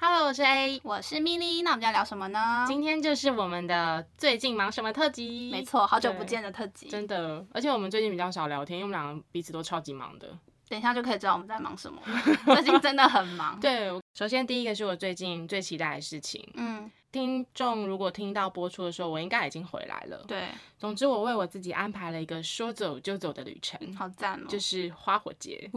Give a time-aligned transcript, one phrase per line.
[0.00, 2.64] Hello，我是 A，我是 Milly，那我们要聊什么呢？
[2.68, 5.50] 今天就是我们的最近忙什么特辑。
[5.50, 6.86] 没错，好久不见的特辑。
[6.86, 10.38] 真的，而且我们最近比较少聊天，因为我们两个彼此都超级忙的。
[10.68, 12.00] 等一下就可以知道我们在忙什么。
[12.54, 13.58] 最近真的很忙。
[13.60, 16.48] 对，首先第一个是我最近最期待的事情。
[16.54, 20.24] 嗯，听众如果听到播出的时候，我应该已经回来了。
[20.28, 23.80] 对，总之我为我自己安排了一个说走就走的旅程。
[23.96, 24.46] 好赞哦！
[24.48, 25.68] 就是花火节。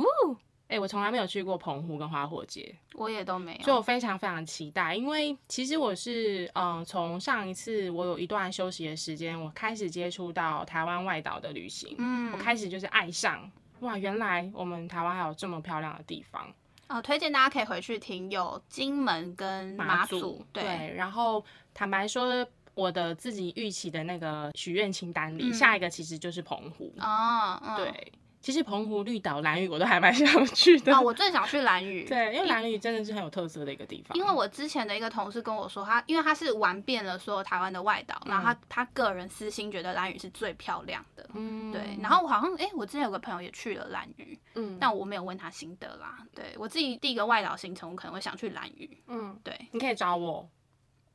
[0.72, 4.96] 哎、欸，我从来没有去过澎湖跟花火节，我也都没有，所以我非常非常期待。
[4.96, 16.48] 因为其实我是，嗯，从上一次我有一段休息的时间，我开始接触到台湾外岛的旅行，嗯，我开始就是爱上，哇，原来我们台湾还有这么漂亮的地方。
[16.88, 20.94] 哦，推荐大家可以回去听，有金门跟马祖，对，对。
[20.96, 28.14] 然后坦白说，我的自己预期的那个许愿清单里，嗯、下一个其实就是澎湖哦，嗯、对。
[28.42, 30.92] 其实澎湖、绿岛、兰屿我都还蛮 想去的。
[30.92, 32.06] 啊，我最想去兰屿。
[32.06, 34.18] 对，因为兰屿真的是很有特色的一个地方。
[34.18, 41.30] 因为我之前的一个同事跟我说，他因为他是玩遍了所有台湾的外岛，嗯、然后他他个人私心觉得兰屿是最漂亮的。
[41.36, 41.72] 嗯。
[41.72, 46.18] 对，然后我好像哎、欸，我之前有个朋友也去了兰屿，嗯，但我没有问他心得啦。
[46.34, 48.98] 对，我自己第一个外岛行程，我可能会想去兰屿。
[49.08, 49.68] 嗯，对。
[49.72, 50.50] 你可以找我。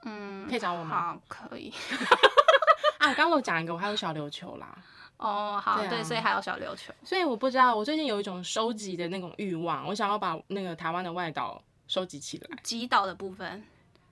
[0.04, 0.46] 嗯。
[0.48, 1.12] 可以找我吗？
[1.12, 1.74] 好，可以。
[2.98, 4.78] 啊，刚我讲一个，我还有小琉球啦。
[5.18, 12.58] 哦，好，对，啊、对，所以还有小琉球，所以我不知道，我最近有一种收集的那种欲望，我想要把那个台湾的外岛收集起来。
[12.62, 13.64] 极岛的部分，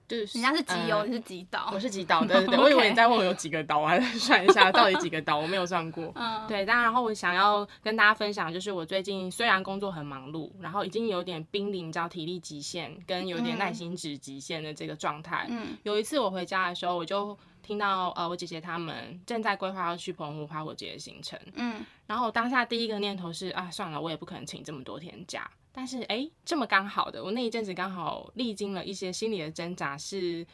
[0.09, 6.11] 就是人家是极游，呃、你是极岛，我是极岛，对对 对，我以为你在问我有几个岛，我还在算一下到底几个岛，我没有算过。
[6.17, 15.47] 嗯，对，但然后我想要跟大家分享，就是我最近虽然工作很忙碌，然后已经有点濒临叫体力极限跟有点耐心值极限的这个状态。
[15.51, 17.37] 嗯，有一次我回家的时候，我就。
[17.65, 25.51] 听到呃，我姐姐他们正在规划要去澎湖花火节的行程，嗯，然后当下第一个念头是啊，算了，我也不可能请这么多天假。
[25.73, 30.47] 但是哎，这么刚好的，我那一阵子刚好历经了一些心理的挣扎，是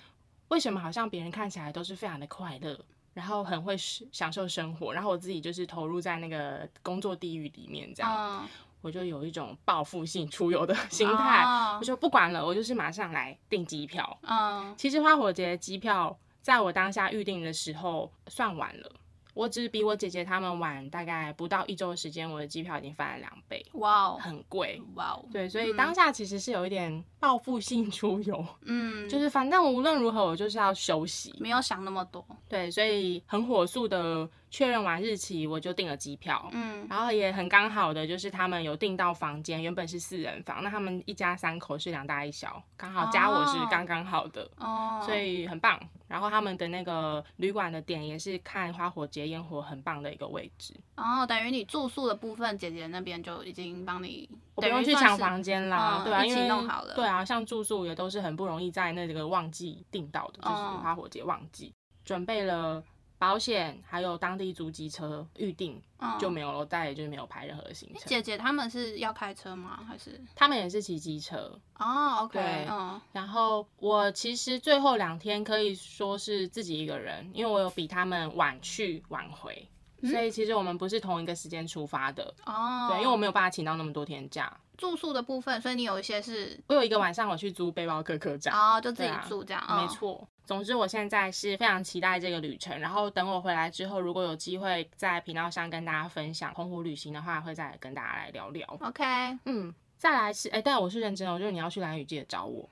[0.49, 2.79] 为什么好像别人看起来都是非常的快乐，
[3.13, 8.49] 然后很会享受生活，然后我自己就是投入在那个工作地狱里面，这样，嗯，
[8.81, 14.19] 我就有一种报复性出游的 心态，嗯，我就不管了，我就是马上来订机票。
[14.23, 16.17] 嗯，其实花火节的机票。
[16.43, 18.93] 在我当下预定的时候，算晚了。
[19.33, 45.81] 我只比我姐姐他们晚大概不到一周的时间，我的机票已经翻了两倍，哇哦很贵，哇哦，对，所以当下其实是有一点报复性出游，嗯， 就是反正无论如何我就是要休息，没有想那么多，对，所以很火速的确认完日期，我就订了机票，嗯，然后也很刚好的就是他们有订到房间，原本是四人房，那他们一家三口是两大一小，刚好加我是刚刚好的，哦，所以很棒。
[46.09, 50.75] 然后他们的那个旅馆的点也是看花火节烟火很棒的一个位置。
[50.97, 56.95] 哦，等于你住宿的部分，姐姐那边就已经帮你，我不用去抢房间啦，嗯、对啊，一起弄好了。
[56.95, 61.73] 对啊，像住宿也都是很不容易在那个旺季订到的，就是花火节旺季，
[62.05, 62.83] 准备了。
[63.21, 65.79] 保险还有当地租机车预定
[66.19, 68.03] 就没有了，再也就是没有排任何行程。
[68.07, 69.85] 姐姐他们是要开车吗？
[69.87, 71.61] 还是他们也是骑机车？
[71.79, 79.69] 哦，OK，嗯，然后我其实最后两天可以说是自己一个人，因为我有比他们晚去晚回，
[80.03, 82.35] 所以其实我们不是同一个时间出发的。
[82.47, 84.51] 哦，对，因为我没有办法请到那么多天假。
[84.79, 90.27] 住宿的部分，所以你有一些是，我有一个晚上我去租背包客客栈，哦，就自己住这样，没错。
[90.51, 92.77] 总之，我现在是非常期待这个旅程。
[92.81, 98.67] 然后等我回来之后，如果有机会在频道上跟大家分享澎湖旅行的话，会再跟大家来聊聊。
[98.81, 99.05] OK，
[99.45, 102.69] 嗯，再来是哎、欸，但我是认真的，我觉得你要去蓝雨记得找我。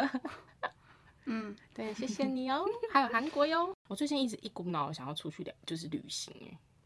[1.24, 2.62] 嗯，对，谢谢你哦。
[2.92, 6.30] 还有韩国哟，我最近一直一股脑想要出去的，就是旅行。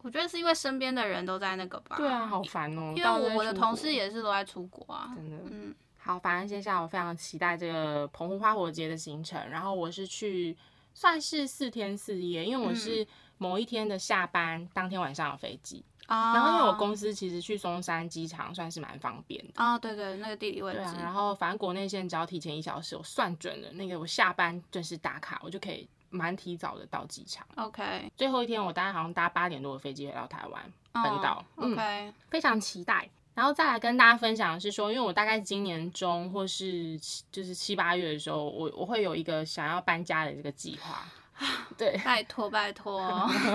[0.02, 1.96] 我觉得是因为身边的人都在那个吧。
[1.96, 2.94] 对啊，好烦哦。
[2.96, 5.36] 因为我我的同事也是都在出国啊，真的。
[5.50, 5.74] 嗯。
[6.02, 9.38] 好，反正接下来我非常期待这个澎湖花火节的行程。
[9.50, 10.56] 然后我是去，
[10.94, 13.06] 算是四天四夜，因为我是
[13.36, 15.84] 某一天的下班，嗯、当天晚上有飞机。
[16.08, 19.52] 哦、然后因为我公司其实去松山机场算是蛮方便的。
[19.54, 20.80] 啊、哦，对对，那个地理位置。
[20.80, 27.46] 啊、然后反正国内线只要提前一小时，我算准了那个我下班准时打卡，我就可以蛮提早的到机场。
[27.54, 28.10] OK。
[28.16, 31.44] 最后一天我大概好像搭八点多的飞机回到台湾本岛。
[31.54, 32.12] OK。
[32.28, 33.08] 非常期待。
[33.40, 37.00] 然后再来跟大家分享的是说，因为我大概今年中或是
[37.32, 41.08] 就是七八月的时候，我我会有一个想要搬家的这个计划。
[41.74, 43.00] 对，拜托拜 托，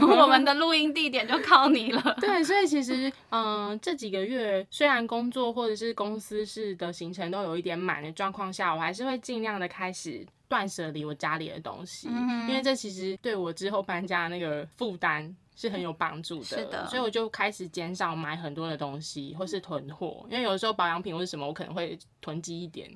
[0.02, 2.18] 我们的录音地点就靠你了。
[2.20, 15.36] 对，所以其实，嗯、呃，这几个月虽然工作或者是公司式的行程都有一点满的状况下，我还是会尽量的开始断舍离我家里的东西，嗯、因为这其实对我之后搬家的那个负担。
[15.56, 22.90] 是很有帮助的，是的，所以我就开始减少买很多的东西，或是囤货，因为有的时候保养品或是什么，我可能会囤积一点，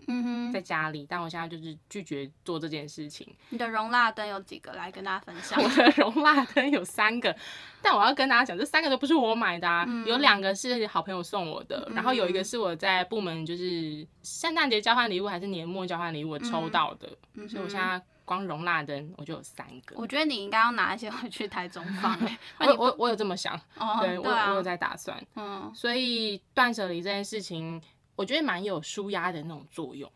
[0.52, 3.28] 在家里，但我现在就是拒绝做这件事情。
[3.50, 4.74] 你的容蜡灯有几个？
[4.74, 5.62] 来跟大家分享。
[5.62, 7.36] 我的容蜡灯有三个，
[7.82, 18.02] 但我要跟大家讲，这三个都不是我买的啊，嗯、有两个是好朋友送我的，然后有一个是我在部门就是圣诞节交换礼物还是年末交换礼物我抽到的，嗯、所以我现在。
[18.30, 22.16] 光容蜡灯我就有三个，我觉得你应该要拿一些回去台中放。
[22.62, 25.20] 我我我有这么想，哦、对，对、啊、我我有在打算。
[25.36, 27.82] 嗯，所以断舍离这件事情，
[28.16, 30.08] 我觉得蛮有舒压的那种作用。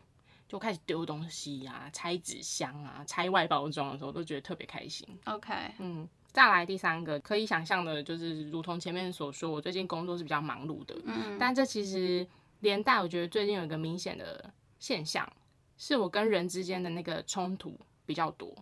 [0.46, 5.04] 就开始丢东西呀、啊，拆纸箱啊，拆外包装的时候，都觉得特别开心。
[5.24, 10.94] OK，嗯，再来第三个，可以想象的就是，如同前面所说，我最近工作是比较忙碌的。
[11.06, 12.24] 嗯，但这其实
[12.60, 15.28] 连带，我觉得最近有一个明显的现象，
[15.76, 17.76] 是我跟人之间的那个冲突。
[18.06, 18.54] 比较多，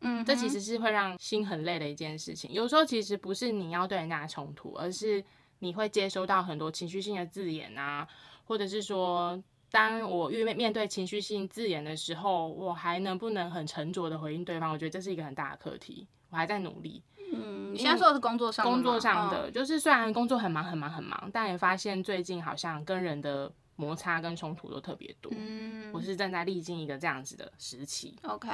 [0.00, 2.52] 嗯，这其实是会让心很累的一件事情。
[2.52, 5.22] 有时候其实不是你要对人家冲突，而是
[5.58, 8.06] 你会接收到很多情绪性的字眼啊，
[8.44, 14.72] 或者是说，当我遇面面对情绪性字眼的时候，我还能不能很沉着的回应对方？
[14.72, 17.02] 我觉得这是一个很大的课题，我还在努力。
[17.32, 23.52] 嗯，你现在说的是工作上的，工作上的，就是虽然工作很忙很忙很忙，但也发现最近好像跟人的。
[23.76, 28.18] 摩擦跟冲突都特别多，嗯，我是正在历经一个这样子的时期。
[28.22, 28.48] OK，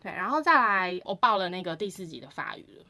[0.00, 2.84] 对，然后再来，我报了那个第四级的法语了。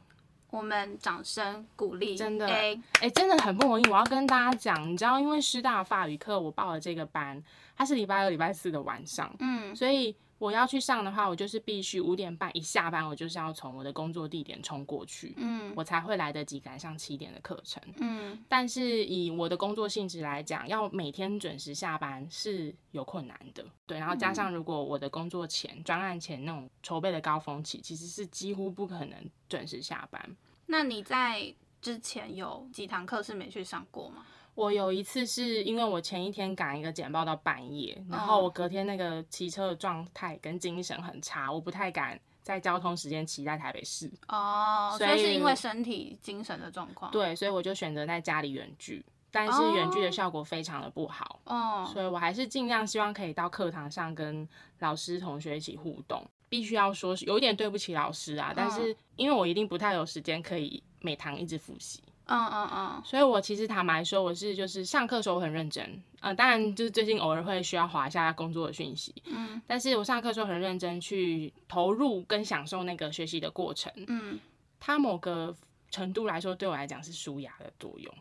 [0.49, 3.85] 我们掌声鼓励，真的，哎、真的很不容易。
[3.89, 7.41] 我要跟大家讲，你知道，因为师大法语课，我报了这个班，
[7.75, 10.15] 它是礼拜二、礼拜四的晚上，嗯，所以。
[10.41, 18.43] 我要去上的话，我就是必须五点半一下班，我就是要从我的工作地点冲过去，嗯，我才会来得及赶上七点的课程，嗯。
[18.49, 23.99] 但是以我的工作性质来讲，要每天准时下班是有困难的，对。
[23.99, 30.35] 然后加上如果我的工作前、专案前那种筹备的高峰期，其实是几乎不可能准时下班。
[30.65, 34.25] 那你在之前有几堂课是没去上过吗？
[34.55, 44.11] 我有一次是因为我前一天赶一个简报到半夜，然后我隔天那个骑车的状态跟精神很差，我不太敢在交通时间骑在台北市。
[44.27, 47.11] 哦，所以是因为身体精神的状况。
[47.11, 51.39] 对，所以我就选择在家里远距，但是远距的效果非常的不好。
[51.45, 54.47] 哦，所以我还是尽量希望可以到课堂上跟
[54.79, 56.23] 老师同学一起互动。
[56.49, 62.03] 必须要说有一点对不起老师啊，但是因为我一定不太有时间可以每堂一直复习。
[62.25, 74.39] 嗯嗯嗯，所以我其实坦白说，我是就是上课的时候很认真，嗯、呃，当然就是最近偶尔会需要划一下工作的讯息，嗯，但是我上课的时候很认真去投入跟享受那个学习的过程，嗯，
[74.79, 75.55] 它某个
[75.89, 78.13] 程度来说对我来讲是舒压的作用，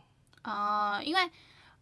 [0.42, 1.30] 啊、呃，因为。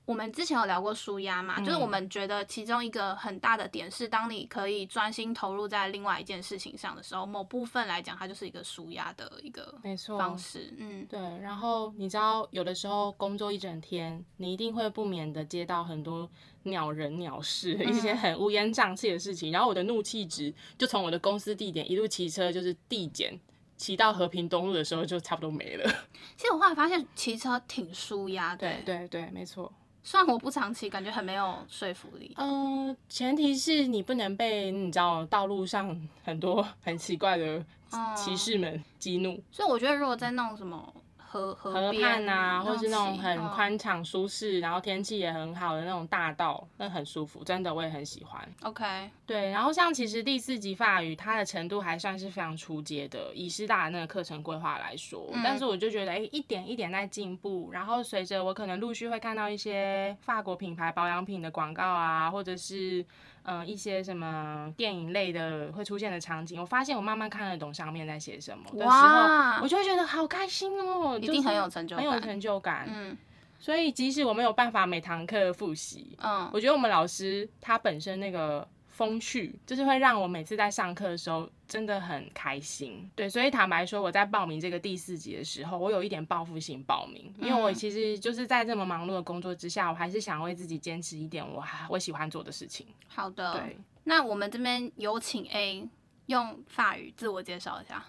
[0.09, 10.73] 我们之前有聊过舒压嘛，嗯、就是我们觉得其中一个很大的点是，当你可以专心投入在另外一件事情上的时候，某部分来讲，它就是一个舒压的一个没错方式。
[10.79, 11.21] 嗯，对。
[11.43, 16.27] 然后你知道，有的时候工作一整天，你一定会不免的接到很多
[16.63, 19.53] 鸟人鸟事，嗯、一些很乌烟瘴气的事情。
[19.53, 23.39] 然后我的怒气值就从我的公司地点一路骑车就是递减，
[23.77, 25.85] 骑到和平东路的时候就差不多没了。
[26.39, 28.67] 其实我后来发现骑车挺舒压的。
[28.67, 29.71] 对对对，没错。
[30.11, 32.33] 虽然我不长期，感觉很没有说服力。
[32.39, 37.63] 嗯、呃，前提是你不能被你知道道路上很多很奇怪的
[38.17, 39.39] 骑士们激怒。
[39.53, 40.95] 所以我觉得，如果在那种什么。
[41.31, 48.49] 河河河畔啊，或是那种很宽敞舒适，然后天气也很好的那种大道，那很舒服，真的我也很喜欢。
[48.63, 63.05] OK，对，然后像其实第四级法语，它的程度还算是非常初阶的，以师大的那个课程规划来说，嗯、但是我就觉得，哎、欸，一点一点在进步，然后随着我可能陆续会看到一些法国品牌保养品的广告啊，或者是。
[63.49, 72.87] 嗯，一些什么电影类的会出现的场景，我发现我慢慢看得懂上面在写什么的时候，我就会觉得好开心哦，一定很有成就感，很有成就感。
[72.93, 73.17] 嗯，
[73.59, 78.69] 所以即使我没有办法每堂课复习，嗯，我觉得我们老师他本身那个。
[78.99, 92.89] 风趣就是会让我每次在上课的时候真的很开心，对，所以坦白说，我在报名这个第四集的时候，我有一点报复性报名，因为我其实就是在这么忙碌的工作之下，我还是想为自己坚持一点我我喜欢做的事情。
[93.07, 95.89] 好的，对，那我们这边有请 A
[96.27, 98.05] 用法语自我介绍一下。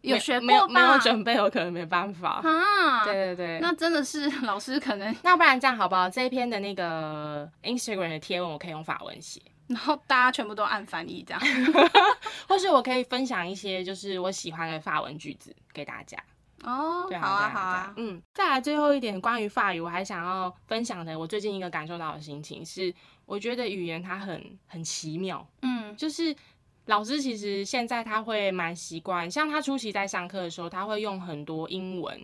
[0.00, 0.68] 有学过没有？
[0.68, 3.04] 没有准备，我可能没办法啊。
[3.04, 5.14] 对对对，那真的是老师可能。
[5.22, 6.08] 那不然这样好不好？
[6.08, 9.42] 这一篇的那个 Instagram 的贴文，我可以用法文写。
[9.66, 11.40] 然后大家全部都按翻译这样，
[12.48, 16.16] 或是我可以分享一些就是我喜欢的法文句子给大家。
[16.62, 22.94] 哦，对好啊，好啊，嗯，再来最后一点关于法语，我还想要分享的，我最近一个感受到的心情是，
[23.26, 26.34] 我觉得语言它很很奇妙，嗯，就是
[26.86, 32.18] 老师其实现在他会蛮习惯，像他初期在上课的时候，他会用很多英文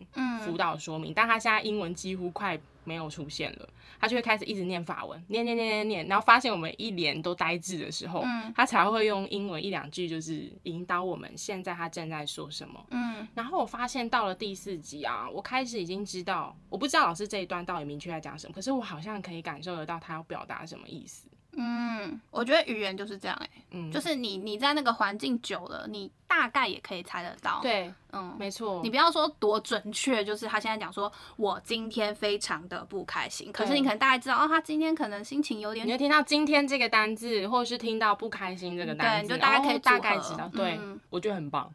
[0.47, 2.59] 辅导说明，嗯，但他现在英文几乎快
[2.91, 3.69] 没有出现了。
[4.01, 12.85] 他就会开始一直念法文，念念念念念，然后发现我们一连都呆滞的时候，嗯，他才会用英文一两句，就是引导我们现在他正在说什么。
[12.91, 21.29] 嗯，然后我发现到了第四集啊，我开始已经知道，我不知道老师这一段到底明确在讲什么，可是我好像可以感受得到他要表达什么意思。
[21.53, 27.59] 嗯，我觉得语言就是这样哎、欸，嗯，就是你你在那个环境久了，你大概也可以猜得到。
[27.61, 28.81] 对，嗯，没错。
[28.85, 35.85] 你不要说多准确，就是他现在讲说我今天非常的不开心，可是你可能大概知道哦，他今天可能心情有点。
[35.87, 40.49] 你就听到今天这个单字，或者是听到不开心这个单字，对，你就大概可以大概知道。
[40.53, 41.73] 对，嗯、我觉得很棒。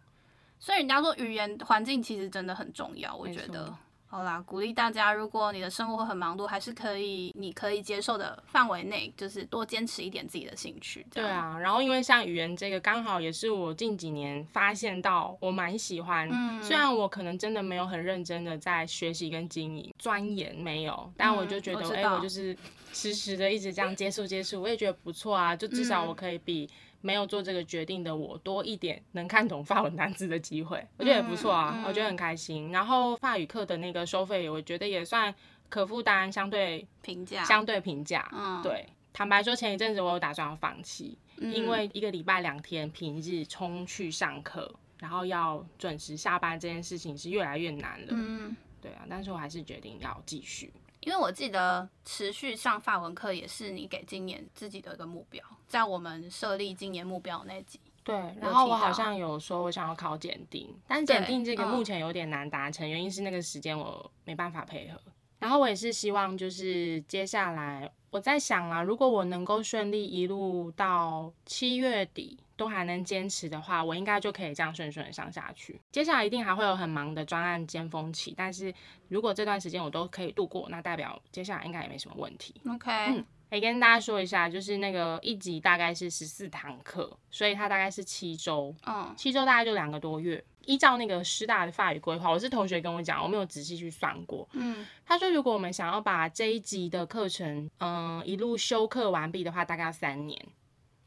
[0.57, 3.75] 所以人家说语言环境其实真的很重要，我觉得。
[4.15, 11.05] 好啦，鼓励大家，如果你的生活很忙碌，还是可以，你可以接受的范围内，就是多坚持一点自己的兴趣。
[11.13, 16.29] 对啊，然后因为像语言这个，刚好也是我近几年发现到我蛮喜欢。
[16.31, 22.55] 嗯，虽然我可能真的没有很认真的在学习跟经营钻研，没有，但我就觉得，哎、嗯欸，我就是
[22.93, 26.69] 实时的一直这样接触接触，我也觉得不错啊，就至少我可以比。
[27.05, 32.71] 没有做这个决定的我，多一点能看懂法文单字的机会，我觉得也不错啊，我觉得很开心。
[32.71, 35.33] 然后法语课的那个收费，我觉得也算
[35.69, 38.27] 可负担，相对平价，相对平价。
[38.33, 38.87] 嗯，对。
[39.13, 48.07] 坦白说，前一阵子我有打算要放弃，嗯、因为一个礼拜两天平日冲去上课，然后要准时下班这件事情是越来越难了。
[48.09, 50.73] 嗯，对啊，但是我还是决定要继续。
[51.01, 57.79] 因为我记得持续上法文课也是你给今年自己的一个目标，在我们设立今年目标那集。
[58.03, 64.99] 对，然后我好像有说我想要考检定，但检定这个目前有点难达成，原因是那个时间我没办法配合。
[65.39, 72.39] 然后我也是希望就是接下来我在想啊，如果我能够顺利一路到七月底。
[72.57, 75.79] 都还能坚持的话，我应该就可以这样顺顺的上下去。
[75.91, 78.73] 接下来一定还会有很忙的专案尖峰期，但是
[79.07, 82.55] 如果这段时间我都可以度过，那代表接下来应该也没什么问题。
[82.69, 90.43] OK，嗯，也跟大家说一下，就是那个一集大概是十四堂课，所以它大概是七周，嗯，七周大概就两个多月。
[90.67, 100.43] 依照那个师大的法语规划，我是同学跟我讲，我没有仔细去算过，嗯，他说如果我们想要把这一集的课程，嗯，一路修课完毕的话，大概要三年。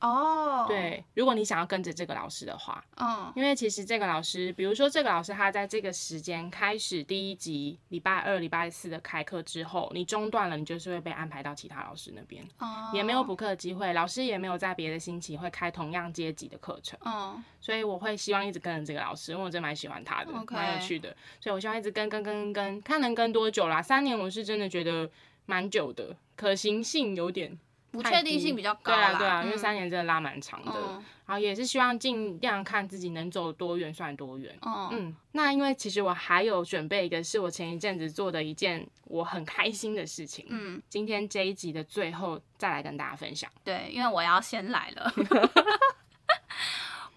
[0.00, 25.10] 哦，对，如果你想要跟着这个老师的话，嗯，因为其实这个老师，比如说这个老师他在这个时间开始第一集礼拜二、礼拜四的开课之后，你中断了，你就是会被安排到其他老师那边，哦，也没有补课的机会，老师也没有在别的星期会开同样阶级的课程，嗯，所以我会希望一直跟着这个老师，因为我真蛮喜欢他的，蛮.有趣的，所以我希望一直跟跟跟跟，看能跟多久啦，三年我是真的觉得
[25.46, 27.58] 蛮久的，可行性有点。
[27.90, 34.56] 不确定性比较高，对啊，对啊，因为三年真的拉蛮长的，嗯、然后也是希望尽量看自己能走多远算多远。
[34.62, 40.46] 嗯，嗯，那因为其实我还有准备一个，是我前一阵子做的一件我很开心的事情。
[40.48, 43.50] 嗯，今天这一集的最后再来跟大家分享。
[43.64, 45.12] 对，因为我要先来了。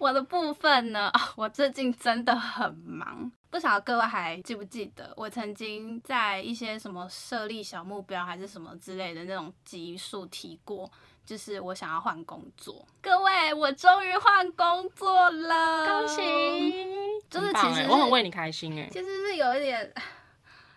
[0.02, 3.30] 我的部分呢， 我最近真的很忙。
[3.50, 10.90] 不晓得各位还记不记得，我曾经在一些什么设立小目标还是什么之类的那种集数提过，
[11.24, 12.84] 就是我想要换工作。
[13.00, 16.20] 各位，我终于换工作了，恭喜！
[17.30, 19.94] 就是其实我很为你开心哎，其实是有一点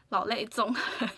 [0.09, 1.09] 老泪纵横，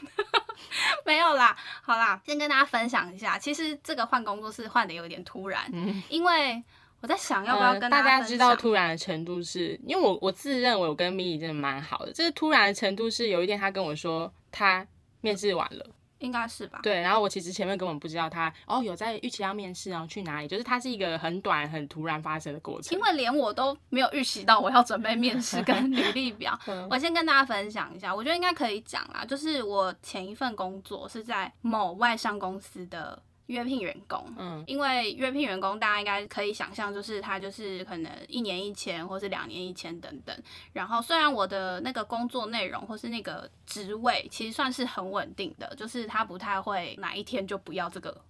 [1.06, 1.58] 没有啦。
[1.82, 6.64] 好啦，先跟大家分享一下，其实这个换工作是换的有点突然，嗯、因为。
[7.02, 12.12] 我在想要不要跟大家、呃、大家知道突然的程度是，因为我我自认为我跟米莉真的蛮好的。
[12.12, 14.86] 这个突然的程度是有一天他跟我说他
[15.22, 15.86] 面试完了，
[16.18, 16.80] 应该是吧？
[16.82, 22.98] 对，然后我其实前面根本不知道他哦有在预期要面试，然后去哪里，就是他是一个很短很突然发生的过程。
[22.98, 33.22] 因为连我都没有预习到我要准备面试跟 履历表，我先跟大家分享一下，我觉得应该可以讲啦，就是我前一份工作是在某外商公司的。
[33.48, 40.38] 约聘员工，嗯，因为约聘员工大家应该可以想象，就是他就是可能一年一签，或是两年一签等等。
[40.74, 48.22] 然后虽然我的那个工作内容或是那个职位其实算是很稳定的，就是他不太会哪一天就不要这个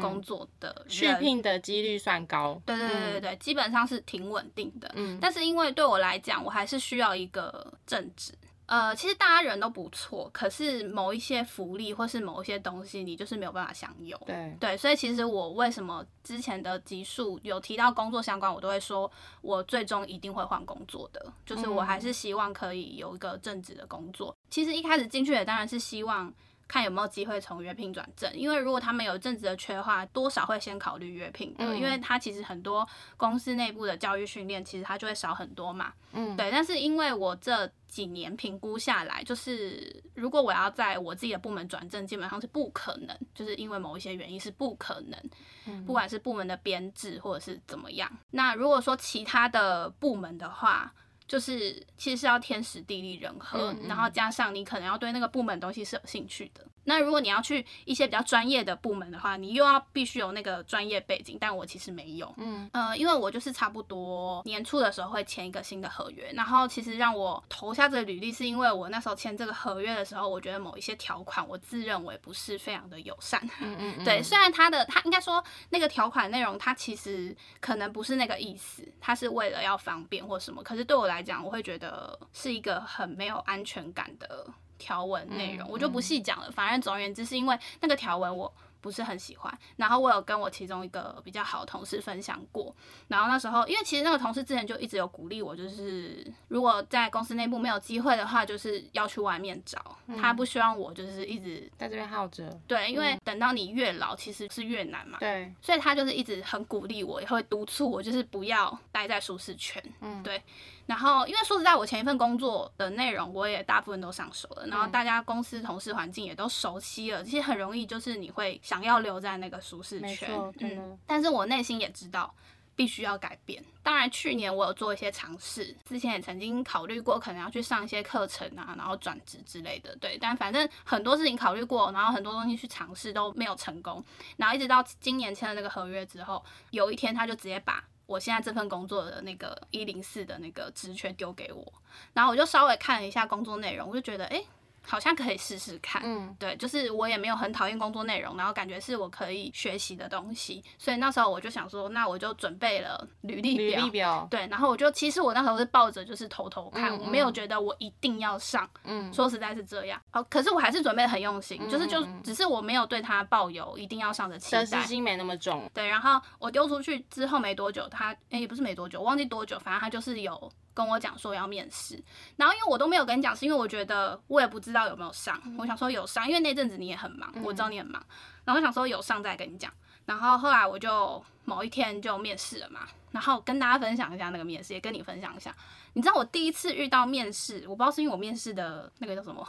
[0.00, 2.60] 工作的续聘的几率算高。
[2.64, 4.90] 对对对对对，基本上是挺稳定的。
[4.94, 8.32] 嗯，但是因为对我来讲，我还是需要一个正职。
[8.66, 14.20] 呃，其实大家人都不错，可是某一些福利或是某一些东西，你就是没有办法享有。
[14.26, 24.30] 对对，所以其实我为什么之前的集数有提到工作相关，我都会说我最终一定会换工作的，就是我还是希望可以有一个正职的工作。
[24.30, 26.32] 嗯、其实一开始进去也当然是希望。
[26.68, 35.92] 看有没有机会从约聘转正，因为如果他们有正职的缺的话，多少会先考虑约聘的，嗯、因为他其实很多公司内部的教育训练，其实他就会少很多嘛。
[36.12, 36.50] 嗯，对。
[36.50, 45.20] 但是因为我这几年评估下来，就是如果我要在我自己的部门转正，基本上是不可能，就是因为某一些原因是不可能，
[45.66, 48.10] 嗯、不管是部门的编制或者是怎么样。
[48.30, 50.92] 那如果说其他的部门的话，
[51.28, 56.64] 就是其实是要天时地利人和，嗯嗯，然后加上你可能要对那个部门东西是有兴趣的。
[56.88, 62.32] 那如果你要去一些比较专业的部门的话，你又要必须有那个专业背景，但我其实没有。
[62.36, 73.42] 嗯呃，因为我就是差不多年初的时候会签一个新的合约，然后其实让我投下这个履历，是因为我那时候签这个合约的时候，我觉得某一些条款我自认为不是非常的友善。
[73.60, 81.15] 嗯嗯，嗯 对，虽然他的他应该说那个条款内容，他其实可能不是那个意思，他是为了要方便或什么，可是对我来。
[81.16, 84.46] 来讲，我会觉得是一个很没有安全感的
[84.78, 86.50] 条文内容，我就不细讲了。
[86.50, 88.52] 反正总而言之，是因为那个条文我。
[88.78, 92.72] 不是很喜欢，然后我有跟我其中一个比较好的同事分享过，
[93.08, 99.98] 然后那时候因为其实那个同事之前就一直有鼓励我，就是如果在公司内部没有机会的话，就是要去外面找。
[100.06, 102.48] 嗯、他不希望我就是一直在这边耗着。
[102.68, 105.18] 对，因为等到你越老，其实是越难嘛。
[105.18, 109.82] 对，所以他就是一直很鼓励我，也会督促我，就是不要待在舒适圈。
[110.00, 110.40] 嗯，对。
[110.86, 118.86] 然后因为说实在，我前一份工作的内容我也大部分都上手了，然后大家公司同事环境也都熟悉了，其实很容易就是你会想。
[118.86, 122.32] 要留在那个舒适圈，嗯，但是我内心也知道
[122.76, 123.60] 必须要改变。
[123.82, 130.16] 当然，去年我有做一些尝试，之前也曾经考虑过，可能要去上一些课程啊，然后转职之类的，对。
[130.20, 134.00] 但反正很多事情考虑过，然后很多东西去尝试都没有成功。
[134.36, 136.40] 然后一直到今年签了那个合约之后，
[136.70, 141.72] 有一天他就直接把我现在这份工作的那个一零四的那个职权丢给我，
[142.14, 144.42] 然后我就稍微看了一下工作内容，我就觉得，哎。
[144.86, 170.52] 好像可以试试看，嗯，对，就是我也没有很讨厌工作内容，然后感觉是我可以学习的东西，所以那时候我就想说，那我就准备了履历表，履历表，对，然后我就其实我那时候是抱着就是偷偷看，嗯嗯，我没有觉得我一定要上，嗯，说实在是这样，哦，可是我还是准备很用心，就是就只是我没有对他抱有一定要上的期待，得失心没那么重，对，然后我丢出去之后没多久，他，哎，也不是没多久，我忘记多久，反正他就是有。
[170.76, 171.98] 跟我讲说要面试，
[172.36, 175.40] 然后因为我都没有跟你讲，是因为我觉得我也不知道有没有上。
[175.46, 177.98] 嗯、我想说有上，因为那阵子你也很忙，我知道你很忙。
[178.02, 178.12] 嗯、
[178.44, 179.72] 然后我想说有上再跟你讲。
[180.04, 185.56] 然后后来我就某一天就面试了嘛，然后跟大家分享一下那个面试，也跟你分享一下。
[185.94, 189.48] 你知道我第一次遇到面试，我不知道是因为我面试的那个叫什么？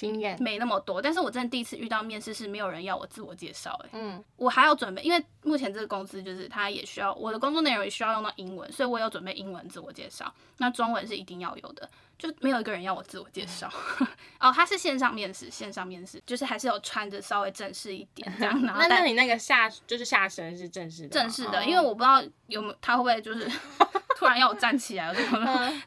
[0.00, 0.34] 经验。
[0.40, 11.86] 没那么多，但是我真的第一次遇到面试是没有人要我自我介绍，哎，嗯，我还要准备，因为目前这个公司就是他也需要我的工作内容也需要用到英文，所以我有准备英文自我介绍，那中文是一定要有的，
[12.18, 14.06] 就没有一个人要我自我介绍，嗯、
[14.40, 23.46] 哦，他是线上面试，线上面试就是还是有穿着稍微正式一点这样， 然后那那你那个下就是下身是正式的，正式的，因为我不知道有没有他会不会就是
[24.16, 25.14] 突然要我站起来，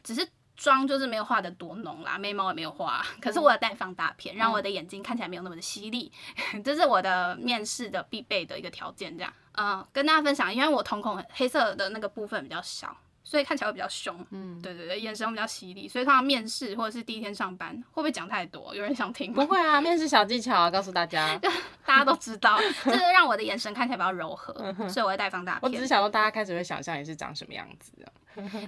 [0.04, 0.24] 只是。
[0.56, 6.10] 妆就是没有画的多浓啦，眉毛也没有画，可是我有带放大片，让我的眼睛看起来没有那么的犀利，
[6.54, 9.16] 嗯、 这是我的面试的必备的一个条件。
[9.16, 12.96] 这样，嗯，跟大家分享，因为我瞳孔黑色的那个部分比较小。
[13.24, 15.88] 所以看起来会比较凶，嗯，对对对，眼神会比较犀利。
[15.88, 18.74] 所以他面试或者是第一天上班，会不会讲太多？
[18.74, 19.42] 有人想听吗？
[19.42, 21.36] 不会啊，面试小技巧啊，告诉大家，
[21.84, 24.52] 大家都知道， 就是让我的眼神看起来比较柔和，
[24.88, 25.60] 所以我会带放大片。
[25.62, 28.12] 我只是想说，大家开始会想象你是长什么样子的。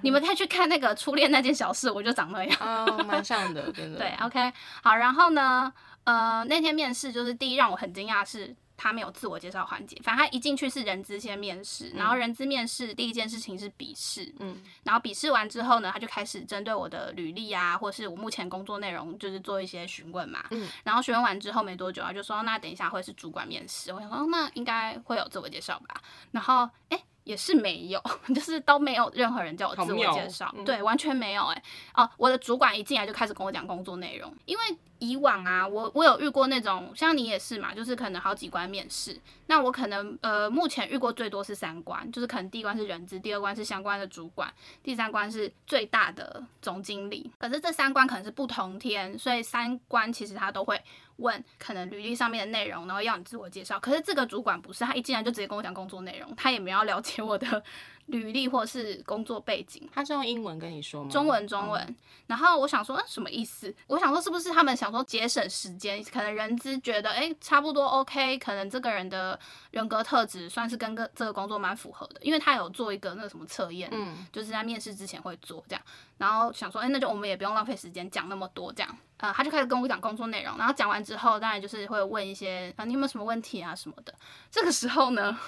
[0.03, 3.99] 你们再去看那个初恋那件小事，我就长那样，哦， 蛮像的，真的。
[3.99, 5.73] 对，OK，好，然后呢，
[6.05, 8.57] 呃，那天面试就是第一让我很惊讶是。
[8.77, 26.01] 他没有自我介绍环节，反正他一进去是人资先面试，然后人资面试第一件事情是笔试，嗯，然后笔试完之后呢，他就开始针对我的履历啊，或是我目前工作内容，就是做一些询问嘛，嗯，然后询问完之后没多久啊，就说那等一下会是主管面试，我想说那应该会有自我介绍吧，
[26.33, 27.03] 然后诶。
[27.27, 28.01] 也是没有，
[28.33, 32.03] 就是都没有任何人叫我自我介绍，嗯、对，完全没有哎、欸。
[32.03, 34.63] 哦，我的主管一进来就开始跟我讲工作内容，因为
[35.01, 44.49] 以往啊，我我有遇过那种，像你也是嘛，就是可能好几关面试，那我可能呃目前遇过最多是三关，就是可能第一关是人资，第二关是相关的主管，
[44.85, 47.29] 第三关是最大的总经理。
[47.39, 50.81] 可是这三关可能是不同天，所以三关其实他都会。
[51.17, 53.79] 问可能履历上面的内容，然后要你自我介绍。
[53.81, 57.63] 可是这个主管不是，他一进来就直接跟我讲工作内容，他也没有了解我的
[58.07, 59.89] 履历或是工作背景。
[59.93, 61.11] 他是用英文跟你说吗？
[61.11, 61.83] 中文，中文。
[61.83, 63.75] 嗯、然后我想说，嗯，什么意思？
[63.87, 66.03] 我想说，是不是他们想说节省时间？
[66.05, 69.39] 可能人资觉得，哎，差不多 OK，可能这个人的
[69.71, 75.83] 人格特质算是跟个这个工作蛮符合的，因为他有做一个那个什么测验，嗯，就是在面试之前会做这样。
[76.19, 78.99] 然后想说，哎，那就我们也不用浪费时间讲那么多这样。
[79.19, 84.15] 呃，他就开始跟我讲工作内容，然后讲完之后，当然就是会问一些啊，你有没有什么问题啊什么的。
[84.51, 85.39] 这个时候呢，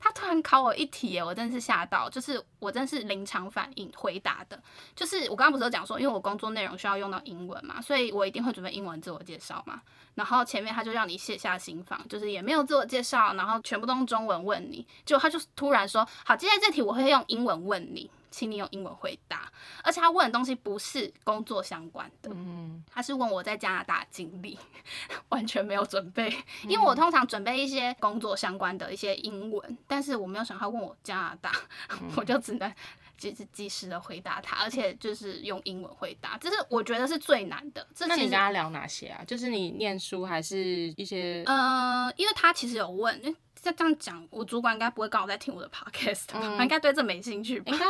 [0.00, 4.60] 他突然考我一题，我真的是吓到，就是我真是临场反应回答的。
[4.96, 9.82] 就是我刚刚不是有讲说，因为我工作内容需要用到英文嘛，所以我一定会准备英文自我介绍嘛。
[10.14, 19.50] 然后前面他就让你卸下心防，就是也没有自我介绍，然后全部都用中文问你，就他就突然说，好，接下来这题我会用英文问你，请你用英文回答。
[19.82, 24.58] 而且他问的东西不是工作相关的，嗯，他是问我在加拿大经历，
[25.30, 26.32] 完全没有准备，
[26.64, 31.52] 因为我通常准备一些工作相关的一些英文，但是我没有想到问我加拿大，
[32.16, 32.72] 我就只能
[33.16, 37.86] 及时及时的回答他，而且就是用英文回答，这是我觉得是最难的。
[37.94, 39.22] 这那你跟他聊哪些啊？
[39.26, 40.58] 就是你念书还是
[40.96, 41.42] 一些？
[41.46, 43.36] 呃，因为他其实有问。
[43.60, 47.70] 再这样讲，我主管应该不会刚好在听我的 podcast，他、嗯、应该对这没兴趣吧？
[47.72, 47.84] 应该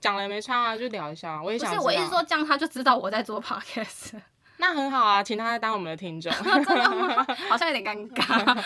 [0.00, 1.42] 讲了也没差啊，就聊一下。
[1.42, 1.70] 我也想。
[1.70, 4.20] 不是，我一直说这样他就知道我在做 podcast。
[4.56, 6.32] 那很好啊，请他来当我们的听众。
[6.42, 7.24] 真的吗？
[7.50, 8.64] 好像有点尴尬。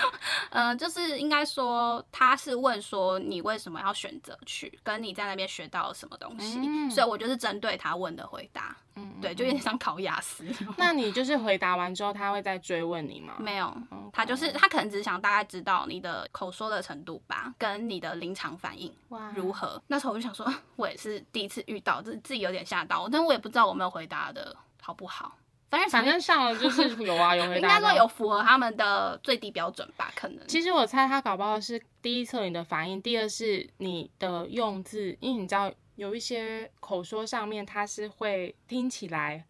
[0.50, 8.76] 嗯、呃，就是应该说，他是问说你为什么要选择去，跟你在那边学到了什么东西，嗯、所以我就是针对他问的回答。
[8.96, 10.44] 嗯，对，就有点像考雅思。
[10.76, 13.34] 那你就是回答完之后，他会再追问你吗？
[13.38, 13.74] 没有，
[14.12, 18.92] 他就是他可能只是想大概知道你的口说的程度吧，跟你的临场反应
[19.34, 19.80] 如何。
[19.86, 25.32] 那时候我就想说，我也是第一次遇到，自自己有点吓到，但我也不知道我没有回答的好不好。
[25.70, 27.56] 反正反正上了就是 有啊，有回答。
[27.56, 30.10] 应该说有符合他们的最低标准吧？
[30.16, 30.46] 可能。
[30.48, 39.44] 其实我猜他搞不好是第一测你的反应，第二是你的用字，因为你知道有一些口说上面它是会听起来。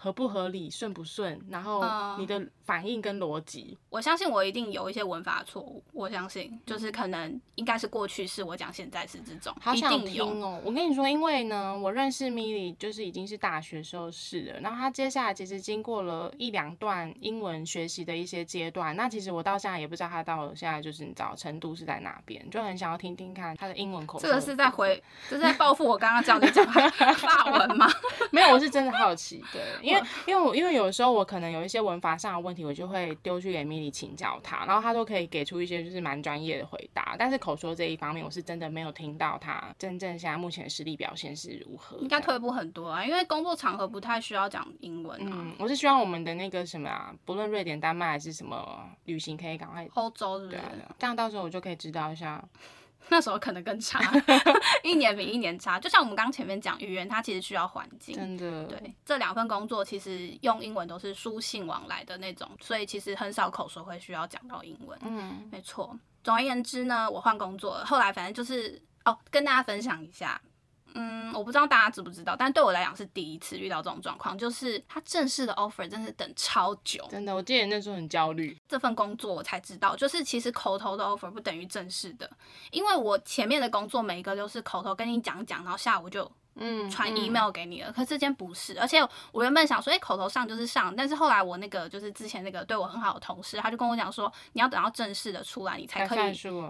[0.00, 1.84] 合不合理，顺不顺，然后
[2.18, 10.60] 你的反应跟逻辑，嗯，我相信我一定有一些文法错误，我相信就是可能应该是过去式，我讲现在式这种，好想听哦。
[10.64, 24.20] 我跟你说，因为呢，我认识 Milly 就是已经是大学时候是了，然后他接下来其实经过了一两段英文学习的一些阶段，那其实我到现在也不知道他到现在就是你知道程度是在哪边，就很想要听听看他的英文口。
[24.20, 26.64] 这个是在回，这是在报复我刚刚叫你讲
[27.18, 27.90] 法文吗？
[28.30, 29.87] 没有，我是真的好奇，对。
[29.88, 37.16] 因为因为我因为有的时候我可能有一些文法上的问题，我就会丢去给 Milly 请教他，然后他都可以给出一些就是蛮专业的回答。
[37.18, 41.96] 但是口说这一方面，我是真的没有听到他真正现在目前的实力表现是如何。
[41.98, 45.32] 应该退步很多啊，因为工作场合不太需要讲英文啊。
[45.34, 50.58] 嗯，我是希望我们的那个什么啊，不论瑞典、丹麦还是什么旅行，可以赶快欧洲是不是？
[50.58, 52.42] 对啊，这样到时候我就可以知道一下。
[53.08, 54.00] 那时候可能更差，
[54.84, 55.78] 一年比一年差。
[55.80, 58.14] 就像我们刚前面讲，语言它其实需要环境。
[58.14, 58.64] 真的。
[58.64, 64.98] 对，这两份工作其实用英文都是书信往来的那种，所以其实很少口说会需要讲到英文。
[65.02, 65.98] 嗯，没错。
[66.22, 70.38] 总而言之呢，我换工作了，后来反正就是哦，跟大家分享一下。
[70.94, 77.06] 嗯，我不知道大家知不知道，但对我来讲是第一次遇到这种状况，就是他正式的 offer 真是等超久。
[77.10, 78.56] 真的，我记得那时候很焦虑。
[78.68, 82.30] 这份工作我才知道，就是其实口头的 offer 不等于正式的，
[82.70, 86.30] 因为我前面的工作每一个都是口头跟你讲讲，然后下午就。
[86.58, 96.18] 嗯，传 email 给你了，嗯、可是这间不是，而且我原本想说，哎、欸，口头上就是上，但是后来我那个就是之前那个对我很好的同事，他就跟我讲说，你要等到正式的出来，你才可以。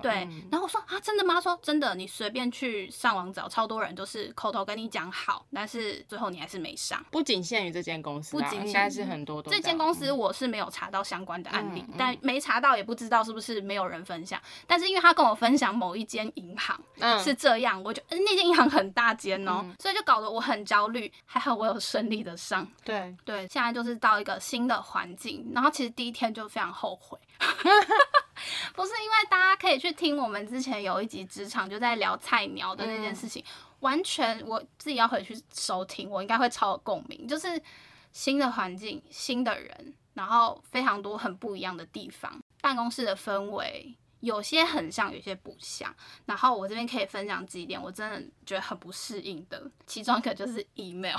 [0.03, 1.35] 对，嗯、然后我说啊，真的吗？
[1.35, 7.05] 他说真的，你随便去上网找，超多人都是口头跟你讲好，但是最后你还是没上。
[7.11, 9.51] 不仅限于这间公司，不仅现在是很多都。
[9.51, 14.41] 这间公司我是没有查到相关的案例，嗯、但没查到也不知道是不是没有人分享。
[14.67, 16.79] 但是因为他跟我分享某一间银行
[17.23, 20.59] 是这样，嗯、我就那间银行很大间哦、所以就搞得我很。
[20.69, 22.67] 焦虑，还好我有顺利的上。
[22.85, 27.19] 对对，现在就是到一个新的环境，然后其实第一天就非常后悔，
[28.77, 33.47] 不是因为大家可以去听我们之前有一集职场就在聊菜鸟的那件事情，嗯、
[33.81, 37.27] 完全我自己要回去收听，我应该会超有共鸣。
[37.27, 37.59] 就是
[38.13, 43.97] 新的环境、新的人，然后非常多很不一样的地方，办公室的氛围。
[44.21, 45.95] 有些很像，有些不像。
[46.27, 49.71] 然后我这边可以分享几点，我真的觉得很不适应的。
[49.87, 51.17] 其中一个就是 email。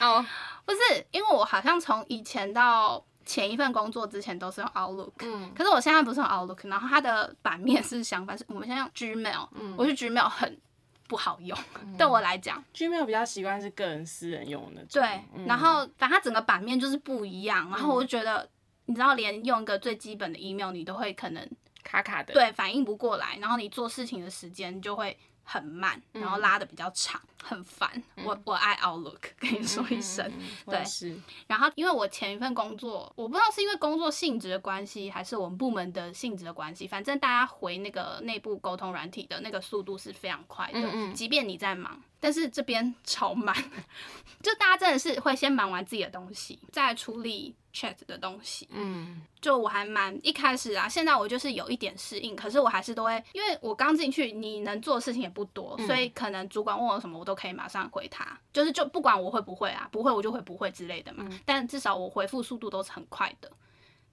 [0.00, 0.24] 哦，oh.
[0.64, 10.58] 不是，因为我好像从以前到前一份工作之前都是用 Outlook，嗯，可是我现在不是用 Outlook，然后它的版面是相反，是我们现在用 Gmail，嗯，我觉得 Gmail 很
[11.06, 14.84] 不好用，嗯、对我来讲，Gmail 比较习惯是个人私人用的。
[14.90, 15.02] 对，
[15.34, 18.48] 嗯、然后反正它整个版面就是不一样，然后我就觉得，嗯、
[18.86, 21.46] 你知道，连用一个最基本的 email 你都会可能。
[21.82, 27.90] 卡卡的，对，反应不过来，然后你做事情的时间就会很慢，然后拉的比较长，很烦。
[28.24, 30.32] 我我爱 Outlook，跟你说一声。
[30.66, 31.18] 对，是。
[31.48, 42.00] 然后因为我前一份工作，我不知道是因为工作性质的关系，还是我们部门的性质的关系，反正大家回那个内部沟通软体的那个速度是非常快的，即便你在忙。
[42.22, 43.56] 但是这边超慢，
[44.42, 48.68] 就大家真的是会先忙完自己的东西，再处理 chat 的东西。
[48.70, 61.28] 嗯，就我还蛮一开始啊，现在我就是有一点适应，可是我还是都会，因为我刚进去，你能做的事情也不多，所以可能主管问我什么，我都可以马上回他，就是就不管我会不会啊，不会我就会不会之类的嘛。
[61.44, 63.50] 但至少我回复速度都是很快的。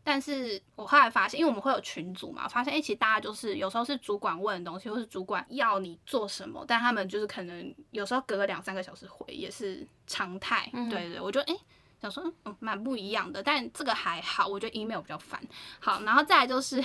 [0.03, 10.69] 但是我后来发现，因为我们会有群组嘛，发现哎、欸，其实大家就是有时候是主管问的东西，或是主管要你做什么，但他们就是可能有时候隔个两三个小时回也是常态。
[10.71, 11.59] 嗯、对，对对，我就哎、欸、
[12.01, 13.41] 想说，嗯，蛮不一样的。
[13.41, 15.41] 但这个还好，我觉得 email 比较烦。
[15.79, 16.83] 好，然后再来就是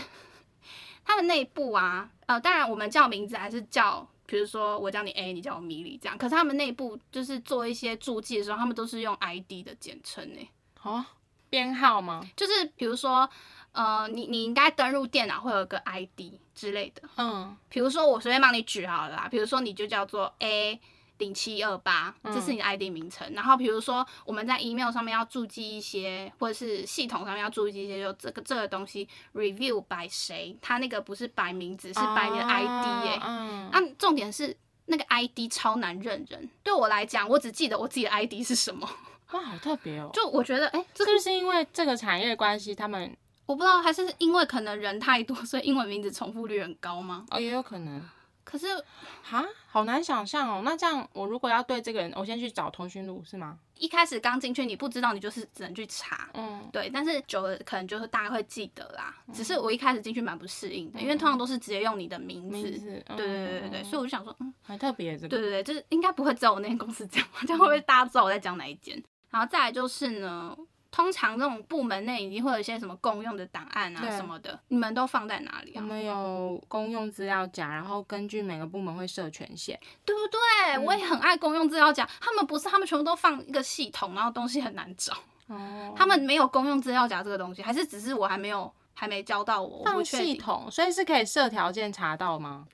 [1.05, 6.16] 他们内部啊，呃，当然我们叫名字还是叫，比如说我叫你 A，你叫我米莉这样。
[6.16, 10.48] 可是他们内部就是做一些注记的时候，他们都是用 ID 的简称呢。
[10.79, 11.05] 好。
[11.51, 12.27] 编号吗？
[12.35, 13.29] 就是比如说，
[13.72, 20.81] 呃，你你应该登入电脑会有个 ID 之类的，嗯，比如说我随便帮你举好了啦，比如说你就叫做 A
[21.22, 23.26] 零七二八，这是你的 ID 名称。
[23.30, 33.20] 嗯、然后比如说我们在 email 上面要注记一些，或者是系统上面要注记一些，就这个这个东西 review by 谁，他那个不是摆名字，是摆你的 ID 耶。
[33.24, 34.56] 嗯，啊，重点是
[34.87, 38.88] 那个 ID 超难认人，对我来讲，我只记得我自己的 ID 是什么。
[39.30, 40.11] 哇，好特别哦！
[40.12, 47.24] 就我觉得，哎、欸，这个是因为这个产业关系，他们我不知道，还是因为可能人太多，所以英文名字重复率很高吗？
[47.30, 48.02] 哦，也有可能。
[48.44, 48.66] 可是，
[49.22, 50.62] 哈，好难想象哦。
[50.64, 53.59] 那这样，我如果要对这个人，我先去找通讯录是吗？
[53.78, 56.28] 一开始刚进去，你不知道，你就是只能去查。
[56.35, 56.88] 嗯，对。
[56.88, 59.14] 但是久了，可能就是大概会记得啦。
[59.26, 62.57] 嗯、只是我一开始进去蛮不适应的，嗯、因为通常都是直接用你的名字。
[62.57, 63.05] 名字。
[63.16, 63.81] 对对对对对。
[63.81, 65.28] 嗯、所以我就想说，嗯，很特别这个。
[65.28, 69.02] 对对对，就是应该不会知道我那间公司这样，这样会不会大家知道我在讲哪一间？
[69.31, 70.57] 然后再来就是呢，
[70.92, 75.81] 通常这种部门内已经会有一些什么共用的档案啊什么的，你们都放在哪里啊？
[75.81, 80.76] 我们有公用资料夹，然后根据每个部门会设权限，对不对？
[80.76, 85.14] 嗯、我也很爱公用资料夹，他们不是他们全部都放一个系统，然后东西很难找。
[85.46, 89.83] 哦，他们没有公用资料夹这个东西，还是只是我还没有还没教到我？
[89.85, 92.66] 放系统，所以是可以设条件查到吗？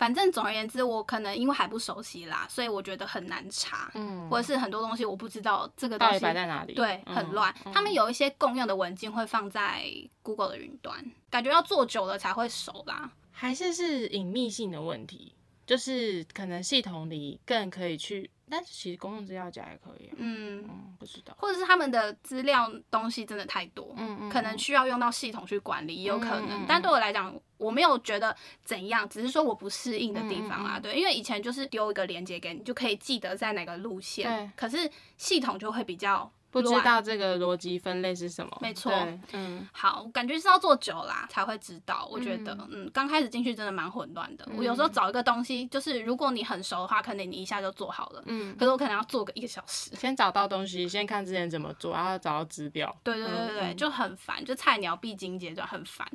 [0.00, 7.54] 反正总而言之，我可能因为还不熟悉啦，所以我觉得很难查，嗯，或者是很多东西我不知道这个东西摆在哪里，对，很乱。
[7.66, 9.84] 嗯、他们有一些共用的文件会放在
[10.22, 15.34] Google 的云端，感觉要做久了才会熟啦，还是是隐秘性的问题，
[15.66, 18.30] 就是可能系统里更可以去。
[18.50, 26.64] 但是其实公共资料夹也可以，啊，嗯，嗯，不知道，或者是他们的资料东西真的太多，嗯，嗯，可能需要用到系统去管理，也有可能。
[26.66, 36.30] 但对我来讲，我没有觉得怎样，只是说我不适应的地方啊，对，因为以前就是丢一个链接给你，就可以记得在哪个路线，可是系统就会比较。
[36.50, 38.58] 不知道这个逻辑分类是什么？
[38.60, 38.92] 没错，
[39.32, 42.08] 嗯，好，感觉是要做久啦才会知道。
[42.10, 44.46] 我觉得，嗯，刚开始进去真的蛮混乱的。
[44.56, 48.22] 我有时候找一个东西，就是如果你很熟的话，可能你一下就做好了。
[48.26, 49.94] 嗯，可是我可能要做个一个小时。
[49.94, 52.94] 先找到东西，先看之前怎么做，然后找到资料。
[53.04, 56.06] 对对对对，就很烦，就菜鸟必经阶段很烦。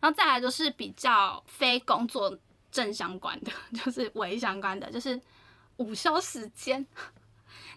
[0.00, 2.36] 然后再来就是比较非工作
[2.72, 3.52] 正相关的，
[3.84, 5.20] 就是微相关的，就是
[5.76, 6.84] 午休时间。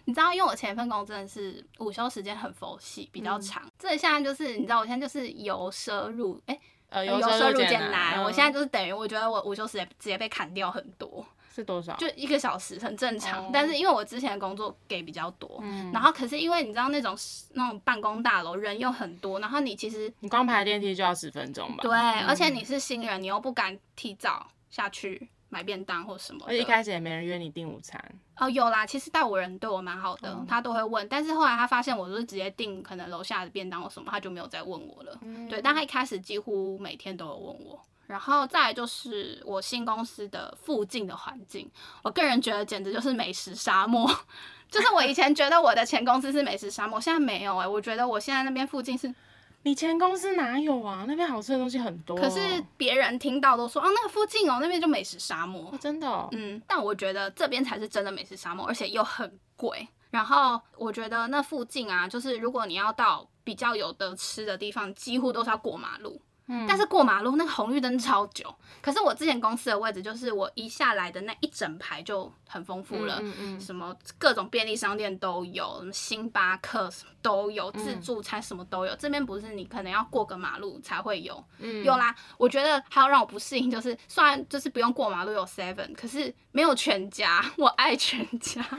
[0.08, 3.62] 你知道，因为我前一份工真的是午休时间很佛系，比较长。
[3.78, 6.58] 这、嗯、现在就是你知道，我现在就是由奢入哎，
[7.04, 8.14] 由奢入俭难。
[8.14, 11.22] 嗯、我现在就是等于，我觉得我午休时间直接被砍掉很多。
[11.54, 11.94] 是多少？
[11.96, 13.44] 就一个小时，很正常。
[13.44, 17.14] 哦、但是因为我之前的工作给比较多，嗯、然后可是因为你知道那种
[17.52, 21.82] 那种办公大楼人又很多，然后你其实你光排电梯就要十分钟吧？
[21.82, 25.28] 对，嗯、而且你是新人，你又不敢提早下去。
[25.48, 28.02] 买便当或什么，而一开始也没人约你订午餐
[28.36, 35.18] 哦，有啦，其实带我人对我蛮好的，嗯、他都会问，但是后来他发现我就是直接订可能楼下的便当或什么，他就没有再问我了。
[35.22, 41.70] 嗯、对，但他一开始几乎每天都有问我，然后再来就是我新公司的附近的环境，
[42.02, 44.08] 我个人觉得简直就是美食沙漠，
[44.70, 49.12] 就是我以前觉得我的前公司是美食沙漠，现在没有哎、欸，我觉得我现在那边附近是。
[49.62, 51.04] 你前公司哪有啊？
[51.06, 52.16] 那边好吃的东西很多。
[52.16, 52.38] 可是
[52.76, 55.70] 别人听到都说啊，那个附近哦，那边就美食沙漠。
[55.72, 56.28] 哦、真的、哦。
[56.32, 59.86] 嗯，但我觉得这边才是真的美食沙漠，而且又很贵。
[60.10, 66.20] 然后我觉得那附近啊，就是如果你要到比较有的吃的地方，几乎都是要过马路。
[66.48, 68.52] 嗯，但是过马路那个红绿灯超久。
[68.80, 78.96] 可是我之前公司的位置就是我一下来的那一整排就很丰富了，嗯嗯，什么各种便利商店都有，什么星巴克都有，自助餐什么都有。
[78.96, 82.14] 这边不是你可能要过个马路才会有，嗯，有啦。
[82.36, 87.44] 我觉得还有让我不适应就是，虽然就是不用过马路有 Seven，可是没有全家。
[87.56, 88.64] 我爱全家。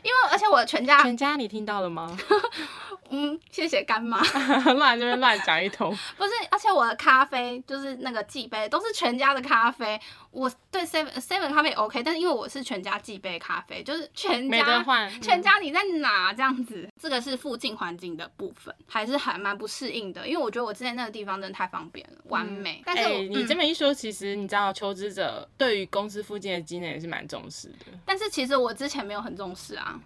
[0.00, 2.16] 因为而且我全家，全家你听到了吗？
[3.10, 4.20] 嗯，谢谢干妈。
[4.74, 5.90] 乱就是乱讲一通。
[6.16, 9.98] 不是，而且我的咖啡就是那个寄杯都是全家的咖啡。
[10.30, 14.84] 我对 seven seven 咖啡也 OK，但是因为我是全家寄杯咖啡，就是全家。
[15.20, 16.88] 全家你在哪这样子？
[17.00, 20.26] 这个是附近环境的部分，还是还蛮不适应的。
[20.26, 22.76] 因为我觉得我之前那个地方真的太方便了，完美。
[22.80, 27.86] 嗯、但是、欸、你这么一说，其实你知道求职者对于公司附近的机能也是蛮重视的。
[28.04, 29.98] 但是其实我之前没有很重视啊。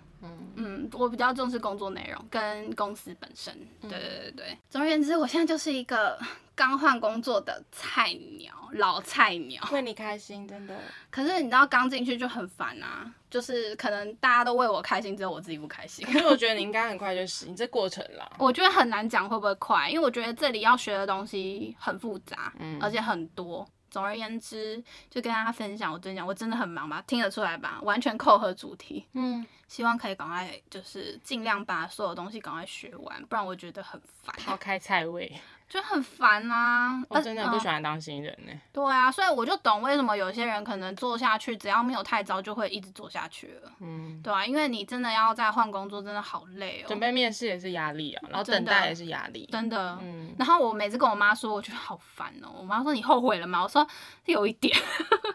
[0.57, 3.53] 嗯，我比较重视工作内容跟公司本身。
[3.81, 6.19] 对对对对，总而言之，我现在就是一个
[6.55, 9.63] 刚换工作的菜鸟，老菜鸟。
[9.73, 10.77] 为你开心，真的。
[11.11, 16.07] 可是你知道，刚进去就很烦啊，就是可能大家都为我开心，只有我自己不开心。
[16.07, 18.33] 可是我觉得你应该很快就适应这过程了。
[18.39, 23.67] 我觉得很难讲会不会快，因为我觉得这里要学的东西很复杂，嗯，而且很多。
[23.93, 27.79] 总而言之，就跟大家分享，我真讲，我真的很忙吧，听得出来吧？
[27.83, 29.07] 完全扣合主题。
[29.13, 34.35] 嗯，希望可以赶快，就是尽量把所有东西赶快学完，不然我觉得很烦。
[34.39, 35.31] 抛开菜味。
[35.73, 37.03] 就很烦啊！
[37.09, 38.61] 我真的不喜欢当新人呢、欸。
[38.71, 43.73] 对啊，所以我就懂为什么有些人可能做下去，只要没有太糟，就会一直做下去了。
[43.81, 46.89] 嗯，对啊，因为你真的要再换工作，真的好累哦。
[46.89, 49.49] 准备面试也是压力啊，然后等待也是压力。
[49.51, 49.99] 真的。
[50.03, 50.35] 嗯。
[50.39, 52.51] 然后我每次跟我妈说，我觉得好烦哦。
[52.59, 53.87] 我妈说：“你后悔了吗？”我说
[54.27, 55.35] ：“有一点。”就是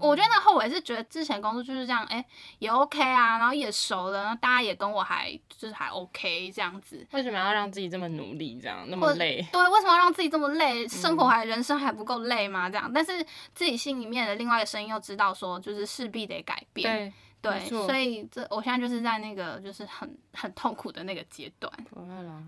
[0.00, 2.26] 我觉得那后悔是觉得之前工作就是这样，哎、欸，
[2.58, 7.06] 也 OK 啊，然后也熟了，然后大家也跟我还就是还 OK 这样子。
[7.12, 9.46] 为什么要让自己这么努力，这样那么累？
[9.52, 10.06] 对，为什么要让？
[10.16, 12.70] 自己这么累，生活还人生还不够累吗？
[12.70, 17.12] 这样，但是自己心里面的另外一个声音又知道说，就是势必得改变。
[17.42, 21.70] 对，对，所以这我现在就是在那个就是很很痛苦的那个阶段。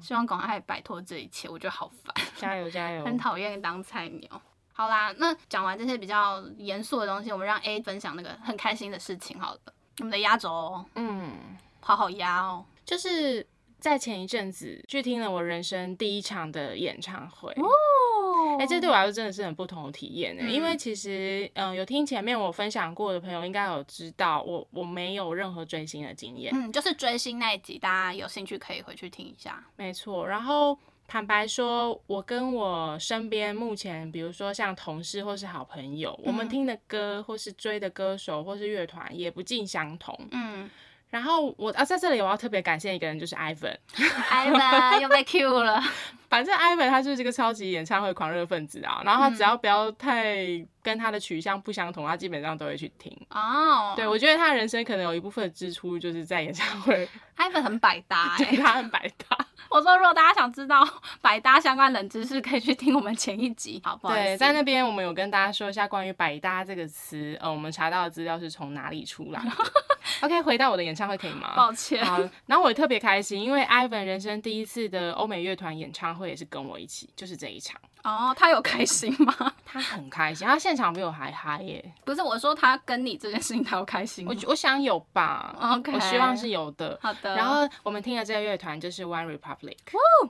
[0.01, 2.15] 希望赶快摆脱这一切，我觉得好烦。
[2.37, 3.05] 加油加 油！
[3.05, 4.41] 很讨厌当菜鸟。
[4.79, 9.39] 好啦，那讲完这些比较严肃的东西，我们让 A 分享那个很开心的事情。
[9.41, 9.61] 好了，
[9.99, 11.33] 我们的压轴，嗯，
[11.81, 13.47] 好好压哦，就是。
[13.81, 20.43] 在前一阵子去听了我人生第一场的演唱会哦，哎、欸，这对我来说真的是很不同的体验呢。
[20.45, 26.53] 嗯、因为其实，嗯、呃，有听前面我分享过的朋友应该有知道我，我我没有任何追星的经验。
[26.53, 29.65] 嗯，就是追星那一集，大家有兴趣可以回去听一下。
[29.77, 30.77] 没错，然后
[31.09, 40.15] 坦白说，我跟我身边目前，比如说像同事或是好朋友，嗯、我们听的歌或是追的歌手或是乐团也不尽相同。
[40.33, 40.71] 嗯。
[41.09, 45.83] 然后我啊，在这里我要特别感谢一个人，就是 Ivan，Ivan 又被 Q 了。
[46.29, 50.37] 反正 Ivan 他就是这个超级演唱会狂热分子啊，然后他只要不要太
[50.83, 53.11] 跟他的取向不相同，他基本上都会去听。
[53.31, 57.09] 哦，对，我觉得他人生可能有一部分的支出就是在演唱会。
[57.39, 59.39] Ivan 很百搭， 欸，对，他很百搭。
[59.71, 60.87] 我说，如果大家想知道
[61.21, 63.81] 百搭相关冷知识，可以去听我们前一集。
[63.85, 64.15] 好，不好。
[64.15, 69.51] 对，在那边我们有跟大家说一下关于百搭这个词，呃，我们查到的资料是从哪里出来的。
[70.23, 71.53] OK，回到我的演唱会可以吗？
[71.55, 72.05] 抱歉。
[72.05, 77.81] 好，然后我也特别开心，因为 Ivan 人生第一次的欧美乐团演唱会也是跟我一起，就是这一场。
[78.09, 79.53] 哦，他有开心吗？
[79.65, 81.93] 他很开心，他现场比我还嗨耶。
[82.05, 84.33] 不是，我说他跟你这件事情，他有开心吗？
[84.35, 85.55] 我我想有吧。
[85.61, 86.99] OK，我希望是有的。
[87.03, 87.37] 好的。
[87.37, 89.77] 然后我们听的这个乐团就是 One Republic，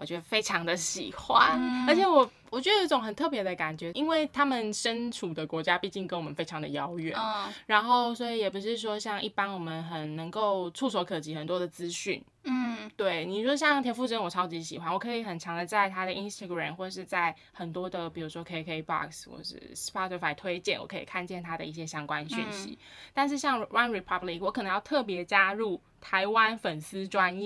[0.01, 2.29] 我觉得非常的喜欢，嗯、而且我。
[2.51, 12.25] 我觉得有一种很特别的感觉，因为他们身处的国家毕竟跟我们非常的遥远，嗯、然后所以也不是说像一般我们很能够触手可及很多的资讯。
[12.51, 22.79] 嗯，对，你说像田馥甄，我超级喜欢，我可以很常的在他的 Instagram 或者是在很多的比如说 KKBox 或是 Spotify 推荐，我可以看见他的一些相关讯息。
[22.81, 27.39] 嗯、但是像 One Republic，我可能要特别加入台湾粉丝专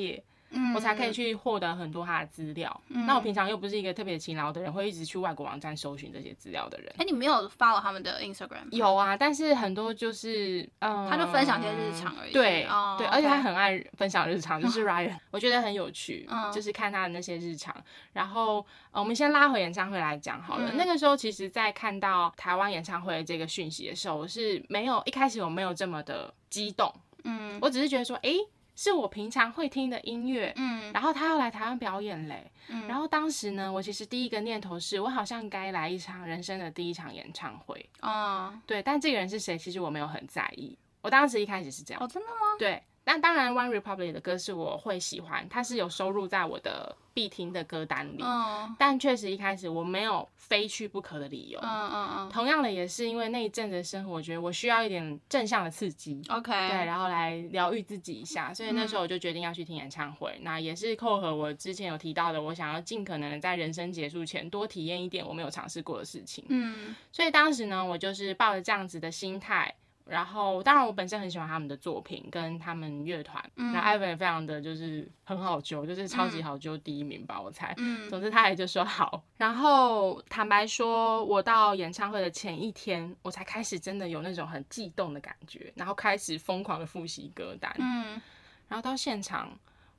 [0.53, 0.75] 页。
[0.75, 2.81] 我才可以去获得很多他的资料。
[2.89, 6.89] 嗯、那我平常又不是一个特别勤劳的人，会一直去外国网站搜寻这些资料的人。
[6.99, 8.71] 哎、欸，你没有 follow 他们的 Instagram？
[8.71, 12.33] 有啊，但是很多就是，嗯，他就分享一些日常而已。
[12.33, 17.75] 对，哦、对，而且他很爱分享日常，就是 Ryan，我觉得很有趣，嗯、就是看他的那些日常。
[18.13, 20.71] 然后，呃、我们先拉回演唱会来讲好了。
[20.73, 26.93] 嗯、那个时候，其实，在看到台湾演唱会的这个讯息的时候，我是没有一开始我没有这么的激动。
[27.25, 28.39] 嗯，我只是觉得说，哎、欸。
[28.75, 42.57] 是我平常会听的音乐，嗯，然后他要来台湾表演嘞，嗯，然后当时呢，我其实第一个念头是我好像该来一场人生的第一场演唱会，哦，对，但这个人是谁，其实我没有很在意，我当时一开始是这样，哦，真的吗？
[42.59, 48.23] 对，但当然，One Republic 的歌是我会喜欢，它是有收录在我的必听的歌单里。
[48.23, 51.59] 嗯，但确实一开始我没有非去不可的理由。
[51.61, 52.31] 嗯嗯嗯。
[52.31, 56.23] 同样的，也是因为那一阵子的生活，我觉得我需要一点正向的刺激。
[56.29, 56.53] OK。
[56.53, 60.31] 对，然后来疗愈自己一下，所以那时候我就决定要去听演唱会。
[60.39, 66.45] 嗯、那也是扣合我之前有提到的，我想要尽可能在人生结束前多体验一点我没有尝试过的事情。
[66.49, 66.95] 嗯。
[67.11, 69.75] 所以当时呢，我就是抱着这样子的心态。
[70.13, 73.43] 然后，当然，我本身很喜欢他们的作品跟他们乐团。
[73.57, 77.73] 嗯，那 Ivan 也非常的就是很好揪，就是超级好揪第一名吧，嗯、我猜。
[77.79, 79.25] 嗯，总之他也就说好。
[79.39, 87.75] 然后坦白说，我到演唱会的前一天，我才开始真的有那种很悸动的感觉，然后开始疯狂的复习歌单。
[87.79, 88.21] 嗯，
[88.69, 89.49] 然后到现场，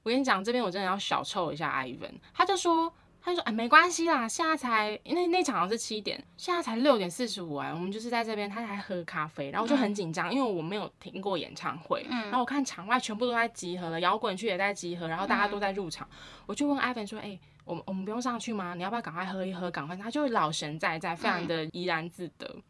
[0.03, 2.93] 我跟你讲，这边我真的要小臭一下 Ivan，他就说。
[3.25, 16.17] 他就说：“哎，没关系啦，现在才那那场好像是七点，现在才六点四十五哎，我们就是在这边，他还喝咖啡，然后我就很紧张，嗯、因为我没有听过演唱会，嗯、然后我看场外全部都在集合了，摇滚区也在集合，然后大家都在入场，嗯、
[16.47, 18.73] 我就问艾文说：，哎，我们我们不用上去吗？
[18.75, 19.95] 你要不要赶快喝一喝，赶快？
[19.95, 22.45] 他就老神在在，非常的怡然自得。
[22.53, 22.61] 嗯、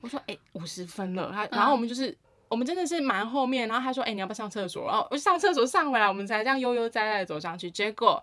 [0.00, 2.16] 我说：，哎，五十分了，他，然后我们就是、嗯、
[2.50, 4.86] 我们真的是蛮后面，然后他说：，哎，你要不要上厕所？
[4.86, 8.22] 然后我上厕所上回来，我们才这样悠悠哉哉的走上去，结果。”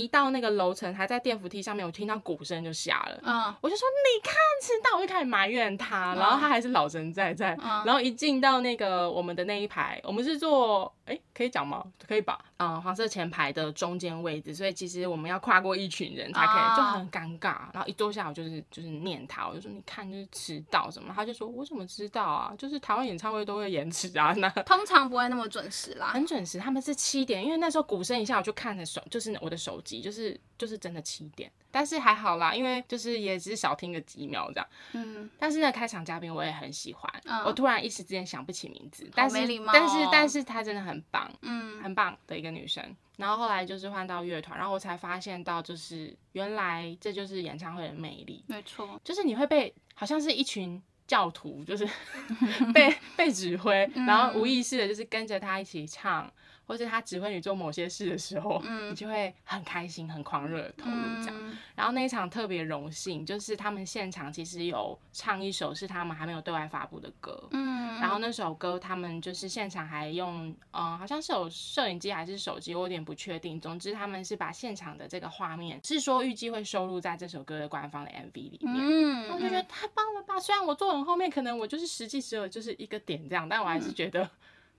[0.00, 3.20] 一到那个楼层，还在电扶梯上面，我听到鼓声就吓了。
[3.22, 7.54] 嗯，我就说你看迟到，我就开始埋怨他，然后他还是老神在在。
[7.62, 11.84] 嗯、然后一进到那个我们的那一排，我们是坐，哎、欸，可以讲吗？
[12.06, 12.38] 可以吧？
[12.56, 17.58] 嗯，黄色前排的中间位置，所以其实我们要跨过一群人才可以，就很尴尬。
[17.72, 22.54] 然后一坐下，我就是就是念他，我就说你看就是迟到什么，他就说我怎么知道啊？
[22.56, 29.80] 就是台湾演唱会都会延迟啊，那 通常不会那么准时啦，很准时，他们是七点，因为那时候鼓声一下，我就看着手，就是我的手。
[29.98, 34.66] 就是就是真的七点，但是还好啦，因为就是也只是少听个几秒这样。
[34.92, 39.36] 嗯，但是那开场嘉宾我也很喜欢，嗯、我突然一时之间想不起名字，但是
[39.72, 42.94] 但是但是她真的很棒，嗯，很棒的一个女生。
[43.16, 51.86] 然后后来就是换到乐团，然后我才发现到就是原来这就是演唱会的魅力，没错，就是你会被好像是一群教徒，就是
[52.72, 56.30] 被被指挥，然后无意识的就是跟着他一起唱。
[56.70, 61.34] 或是他指挥你做某些事的时候，嗯、你就会很开心、很狂热的投入这样。
[61.36, 67.42] 嗯、然后那一场特别荣幸，就是他们现场其实有唱一首是他们还没有对外发布的歌。
[67.50, 67.98] 嗯。
[68.00, 73.60] 然后那首歌他们就是现场还用，嗯，好像是有摄影机还是手机，我有点不确定。
[73.60, 78.76] 总之他们是把现场的这个画面，是说预计会收录在这首歌的官方的 MV 里面。
[78.78, 79.28] 嗯。
[79.32, 80.38] 我就觉得太棒了吧！
[80.38, 84.22] 虽然我坐很后面，可能我就是实际只有就是一个点这样，但我还是觉得。
[84.22, 84.30] 嗯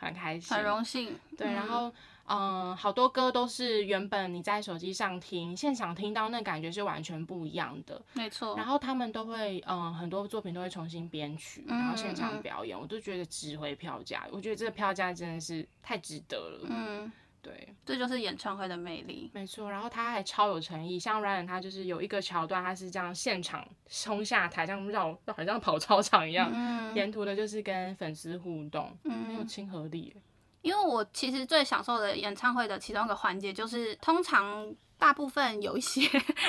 [0.01, 1.15] 很开心，很荣幸。
[1.37, 1.89] 对，然后，
[2.25, 8.01] 嗯、呃，好多歌都是原本你在手机上听，现场听到那感觉是完全不一样的。
[8.13, 8.55] 没错。
[8.57, 14.27] 然后他们都会，嗯、呃，很多作品都会重新编曲，然后现场表演，我都觉得值回票价。
[14.31, 16.67] 我觉得这个票价真的是太值得了。
[16.69, 17.11] 嗯。
[17.41, 19.69] 对，这就是演唱会的魅力，没错。
[19.69, 30.15] 然后他还超有诚意，像 Ryan 他就是有一个桥段，他是这样现场冲下台，这样绕，好像跑操场一样，嗯、沿途的就是跟粉丝互动，嗯，很有亲和力。
[30.61, 34.73] 因为我其实最享受的演唱会的其中一个环节，就是通常。
[35.01, 36.07] 大部分有一些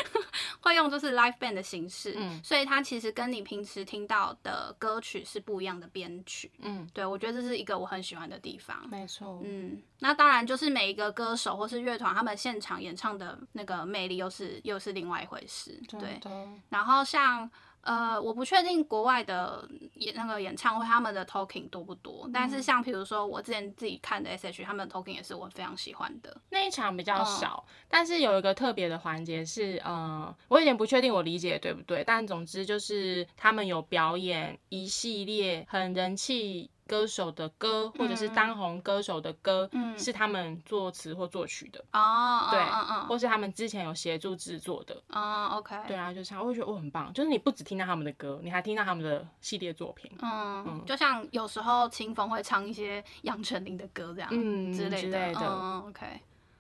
[0.61, 16.21] 会用就是 live band 的形式，嗯，所以它其实跟你平时听到的歌曲是不一样的编曲，嗯，对，我觉得这是一个我很喜欢的地方，没错，嗯，那当然就是每一个歌手或是乐团他们现场演唱的那个魅力又是又是另外一回事，对，
[16.69, 17.51] 然后像。
[17.83, 26.37] 呃，我不确定国外的演那个演唱会他们的 talking 多不多，嗯、但是像比如说我之前自己看的 S.H.E 他们的 talking 也是我非常喜欢的。
[26.51, 36.71] 那一场比较少，嗯、但是有一个特别的环节是，呃，我有点不确定我理解对不对，但总之就是他们有表演一系列很人气。
[36.93, 41.83] 歌手的歌，或者是当红歌手的歌，嗯、是他们作词或作曲的。
[41.95, 44.95] 哦，对，嗯嗯、或是他们之前有协助制作的。
[45.09, 50.85] 哦，OK，对啊，就是，我会觉得我很棒，就是你不只听到他们的歌，你还听到他们的系列作品，嗯，嗯。
[50.85, 55.41] 就像有时候清风会唱一些杨丞琳的歌这样，嗯之类的，之类的。
[55.41, 56.07] 嗯，OK，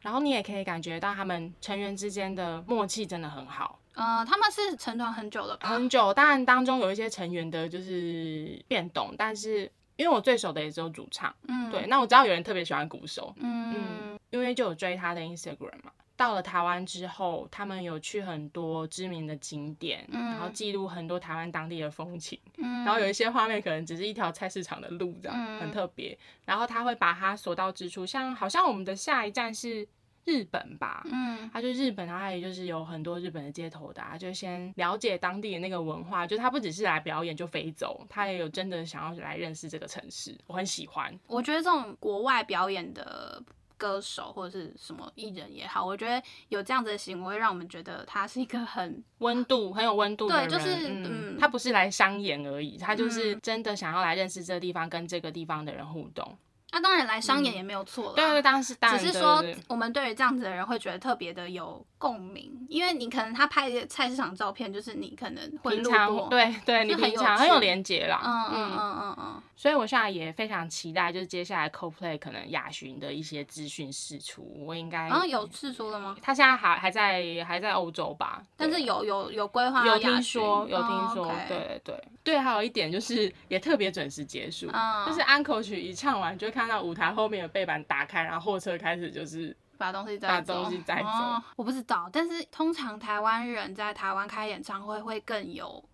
[0.01, 5.68] 然后你也可以感觉到他们成员之间的默契真的很好，呃，他们是成团很久了吧？
[5.68, 9.70] 很久，当然当中有一些成员的就是变动，但是。
[10.03, 13.74] 因为我最熟的也只有主唱，嗯，对，那我知道有人特别喜欢鼓手，嗯。
[13.74, 15.92] 嗯，因为就有追他的 Instagram 嘛。
[16.14, 26.16] 到了台湾之后，他们有去很多知名的景点，嗯，然后记录很多台湾当地的风情，嗯，然后有一些画面可能只是一条菜市场的路这样，嗯，很特别。
[26.44, 29.86] 然后他会把他所到之处，像好像我们的下一站是
[30.24, 41.12] 日本吧，嗯，他就日本，然后还有就是有很多日本的街头的，啊，就先了解当地的那个文化，就他不只是来表演就飞走，他也有真的想要来认识这个城市，我很喜欢。
[41.26, 43.42] 我觉得这种国外表演的
[43.76, 56.38] 歌手或者是什么艺人也好，我觉得有这样子的行为，让我们觉得他是一个很 温度、很有温度的人，对，就是嗯，他不是来商演而已，他就是真的想要来认识这个地方，跟这个地方的人互动。
[56.72, 76.16] 那、啊、当然来商演也没有错了，对对，当然是，只是说我们对于这样子的人会觉得特别的有共鸣，因为你可能他拍的菜市场照片，就是你可能会路过，对对，你平常很有连接啦，嗯嗯嗯嗯嗯，所以我现在也非常期待，就是接下来 Coldplay 可能亚巡的一些资讯释出，我应该，啊有释出了吗？
[76.20, 84.66] 他现在还还在还在欧洲吧，但是有有有规划，有听说有听说，对对对对，还有一点就是也特别准时结束，
[85.07, 87.53] 就是安可曲一唱完，就看到舞台后面的。
[87.53, 91.09] 背板打开，然后货车开始就是把东西把东西带走。
[91.09, 95.85] 哦，我不知道，但是通常台湾人在台湾开演唱会会更有，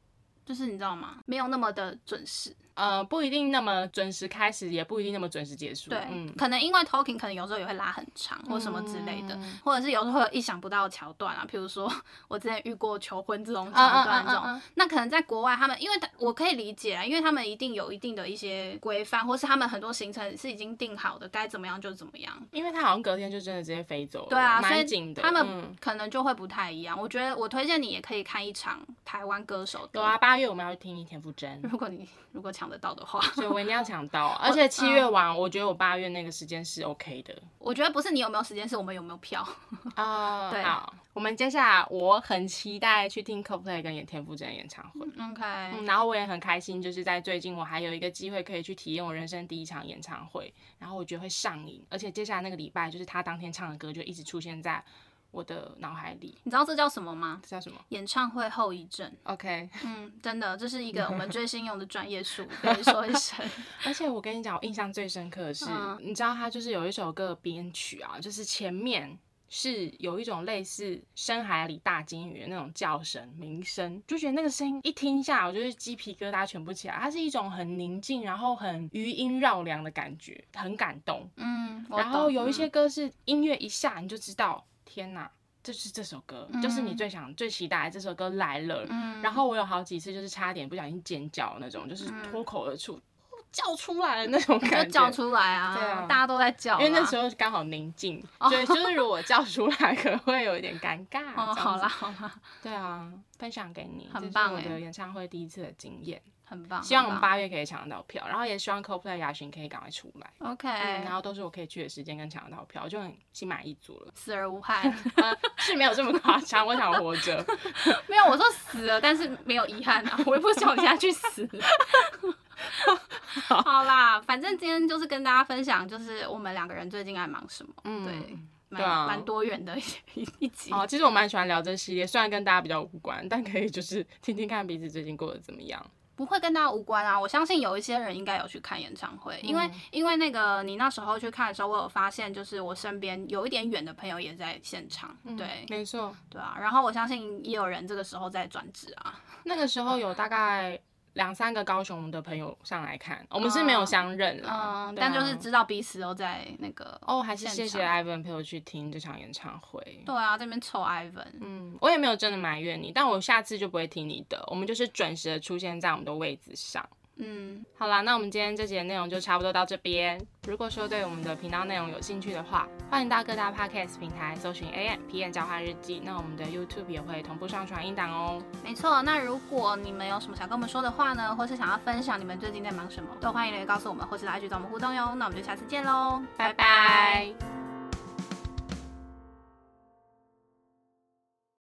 [0.44, 1.16] 就是你知道吗？
[1.24, 2.54] 没有那么的准时。
[2.78, 5.90] 呃，不一定那么准时开始，也不一定那么准时结束。
[5.90, 11.92] 对，嗯，可能因为 talking 可能有时候也会拉很长，或什么之类的，嗯、或者是有时候会有意想不到的桥段啊，比如说
[12.28, 22.32] 我之前遇过求婚这种桥段这种，那可能在国外他们，因为我可以理解啊，因为他们一定有一定的一些规范，或是他们很多行程是已经定好的，该怎么样就怎么样。
[22.52, 25.20] 因为他好像隔天就真的直接飞走了，对啊，蛮紧的。
[25.22, 26.96] 他们可能就会不太一样。
[26.96, 30.00] 我觉得我推荐你也可以看一场台湾歌手的。
[30.00, 33.20] 有啊，八月我们要去听田馥甄，如果你如果抢得到的话。
[33.32, 37.34] 所以我一定要抢到， 而且七月晚，我觉得我八月那个时间是 OK 的。
[37.58, 39.46] 我觉得不是你有没有时间，是我们有没有票
[39.94, 40.50] 啊？
[40.52, 45.00] 对，好，我们接下来我很期待去听 Coldplay 跟演田馥甄的演唱会。
[45.06, 54.82] OK，嗯，然后我也很开心，就是在最近我还有一个机会可以去体验我人生第一场演唱会，然后我觉得会上瘾，而且接下来那个礼拜就是他当天唱的歌就一直出现在。
[55.30, 57.40] 我的脑海里，你知道这叫什么吗？
[57.42, 57.78] 这叫什么？
[57.90, 59.10] 演唱会后遗症。
[59.24, 63.38] OK， 嗯，真的，这是一个我们 追星用的专业术语，跟你说一声。
[63.84, 69.18] 而且我跟你讲，我印象最深刻的是，嗯、你知道他就是有一首歌编曲啊，就是前面
[69.50, 76.96] 是有一种类似深海里大鲸鱼的那种叫声鸣声，就觉得那个声音一听下，我就是鸡皮疙瘩全部起来。
[76.96, 81.28] 它是一种很宁静，然后很余音绕梁的感觉，很感动。
[81.36, 84.64] 嗯，然后有一些歌是音乐一下你就知道。
[84.98, 85.30] 天呐，
[85.62, 88.84] 就是这首歌，嗯、就是你最想、最期待的这首歌来了。
[88.90, 95.76] 嗯、然后我有好几次就是差点不小心尖叫那种，就是脱口而出、嗯、叫出来的那种感觉，就叫出来啊！
[95.76, 98.20] 对啊，大家都在叫，因为那时候刚好宁静。
[98.50, 101.28] 对，就是如果叫出来可能会有一点尴尬。
[101.36, 106.20] 哦，好啦好啦，对啊，分享给你，很棒，我的演唱会第一次的经验。
[106.48, 110.32] 很棒，希望我们八月可以抢得到票，然后也希望 Coldplay 亚巡可以赶快出来。
[110.38, 114.90] OK，然后都是我可以去的时间跟抢得到票，我就很心满意足了，死而无憾。
[115.58, 117.44] 是没有这么夸张，我想活着。
[118.08, 121.48] 没有，我说死了，但是没有遗憾啊，我也不想下去死。
[123.46, 127.72] 好啦，反正今天就是跟大家分享，就是我们两个人最近在忙什么。
[127.84, 128.38] 嗯，对，
[128.70, 129.78] 蛮蛮多元的
[130.14, 130.72] 一一集。
[130.72, 135.84] 哦，其实我蛮喜欢聊这系列，虽然跟大家比较无关，但可以就是听听看彼此最近过得怎么样。
[136.18, 137.18] 不会跟大家无关啊！
[137.18, 146.56] 我相信有一些人应该有去看演唱会，因为、嗯、因为那个你那时候去看的时候，我有发现，就是我身边有一点远的朋友也在现场，嗯、对，没错，对啊。
[146.60, 150.76] 然后我相信也有人这个时候在转职啊，那个时候有大概。
[151.18, 159.82] 两三个高雄的朋友上来看，我们是没有相认啦，嗯，但就是知道彼此都在那个哦，还是谢谢 Ivan 陪我去听这场演唱会。
[160.06, 166.88] 对啊，这边臭 Ivan，嗯，我也没有真的埋怨你，但我下次就不会听你的，我们就是准时的出现在我们的位置上。
[167.20, 170.20] 嗯，好啦，那我们今天这集的内容就差不多到这边。
[170.46, 176.00] 如果说对我们的频道内容有兴趣的话，欢迎到各大 podcast 平台搜寻 AMpm 交换日记。
[176.04, 178.40] 那我们的 YouTube 也会同步上传音档哦。
[178.62, 185.14] 没错，那如果你们有什么想跟我们说的话呢，或是想要分享你们最近在忙什么，都欢迎留言告诉我们，或是来去找我们互动哟。
[185.16, 187.67] 那我们就下次见喽，拜拜。